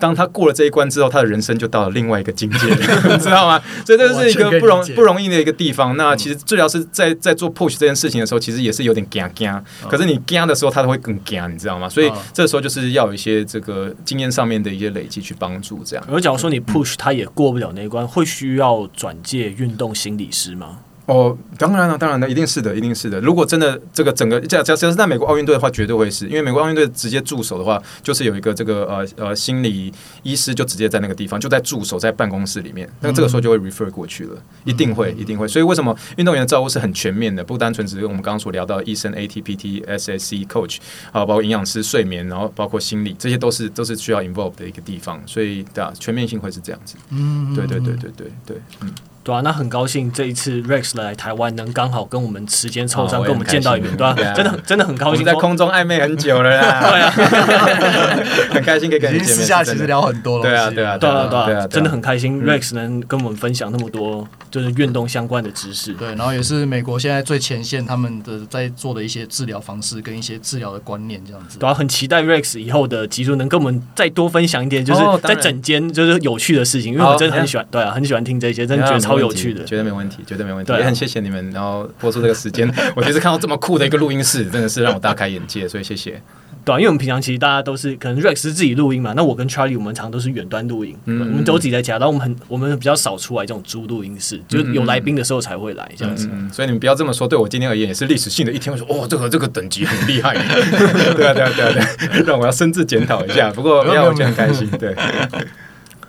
[0.00, 3.62] 当他过了这一关之后，他的人生就到了另外一个境界，你知道吗？
[3.84, 5.96] 所以这是一个不容不容易的一个地方。
[5.96, 9.62] 那其实治疗师在在做 push 这件事情的时候，其实也是有点惊惊。
[9.88, 11.88] 可是你惊的时候，他都会更惊，你知道吗？
[11.88, 15.82] 所以这时候就是要有一些这个经验上面的一些累积去帮助。
[15.84, 16.04] 这样。
[16.10, 20.78] 而假如说你 push 他也过不了那一关，会需要转介运动心理师吗？
[21.06, 23.20] 哦，当然了，当然了，一定是的，一定是的。
[23.20, 29.92] 如果真的这个整个假假设是在美国奥运队的话，绝对会是因为美国奥运队直接驻守的话，就是有一个这个呃呃心理
[30.22, 35.48] 医师就直接在那个地方就在驻守在办公室里面，那这个时候就会 refer 过去了，一定会，一定会。
[35.48, 40.76] 所以为什么运动员的照顾是很全面的，不单纯只是我们刚刚所聊到的医生、AT、PT、SSC、Coach
[41.10, 45.20] 啊，包括营养师、睡眠，然后包括心理，这些都是都是需要 involve 的一个地方。
[45.26, 46.94] 所以对啊，全面性会是这样子。
[47.10, 48.92] 嗯，对对对对对对，嗯。
[49.22, 57.10] 对啊，那很高兴这一次 Rex 来台湾，能刚好跟我们时间凑上，跟我们见到一面，对啊，真的真的很高兴，在空中暧昧很久了啦，对啊，
[58.50, 80.72] 很开心可以跟你见面，私下其实聊很多了，对啊对啊对啊对啊，真的很开心 Rex 能跟我们分享那么多就是运动相关的知识，对，然后也是美国现在最前线他们的在做的一些治疗方式跟一些治疗的观念这样子，对啊，很期待 Rex 以后的集数能跟我们再多分享一点，就是在整间就是有趣的事情，因为我真的很喜欢，对啊，很喜欢听这些，真的觉得超有趣的，绝对没问题，绝对没问题。
[80.72, 82.70] 也很谢谢你们，然后播出这个时间。
[82.94, 86.20] 我其实看到这么酷的一个录音室，真的是让我大开眼界，所以谢谢。
[86.62, 96.28] 对啊，因为我们平常其实大家都是可能 Rex 是自己录音嘛，那我跟 Charlie 我们常都是远端录音，嗯，我们都自己在家，然后我们很我们比较少出来这种租录音室，就有来宾的时候才会来这样子。
[96.52, 98.70] 所以你们不要这么说，对我今天而言也是历史性的一天。
[98.70, 100.34] 我说哦，这个这个等级很厉害，
[101.16, 103.50] 对啊对啊对啊对啊，让我要深自检讨一下。
[103.50, 104.94] 不过让我觉得很开心，对。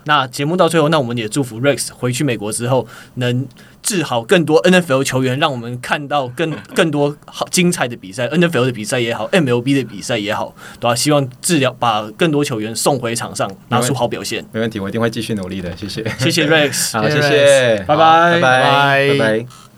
[0.06, 3.47] 那节目到最后，那我们也祝福 Rex 回去美国之后能
[3.82, 10.95] 治好更多 NFL 球员，让我们看到更 更多好精彩的比赛，NFL 的比赛也好，MLB 的比赛也好，对吧？
[10.95, 14.45] 希望治疗把更多球员送回场上，拿出好表现。
[14.52, 15.76] 没问题，我一定会继续努力的。
[15.78, 19.70] 谢谢，谢谢 Rex， 好，谢谢，拜拜，拜拜，拜拜。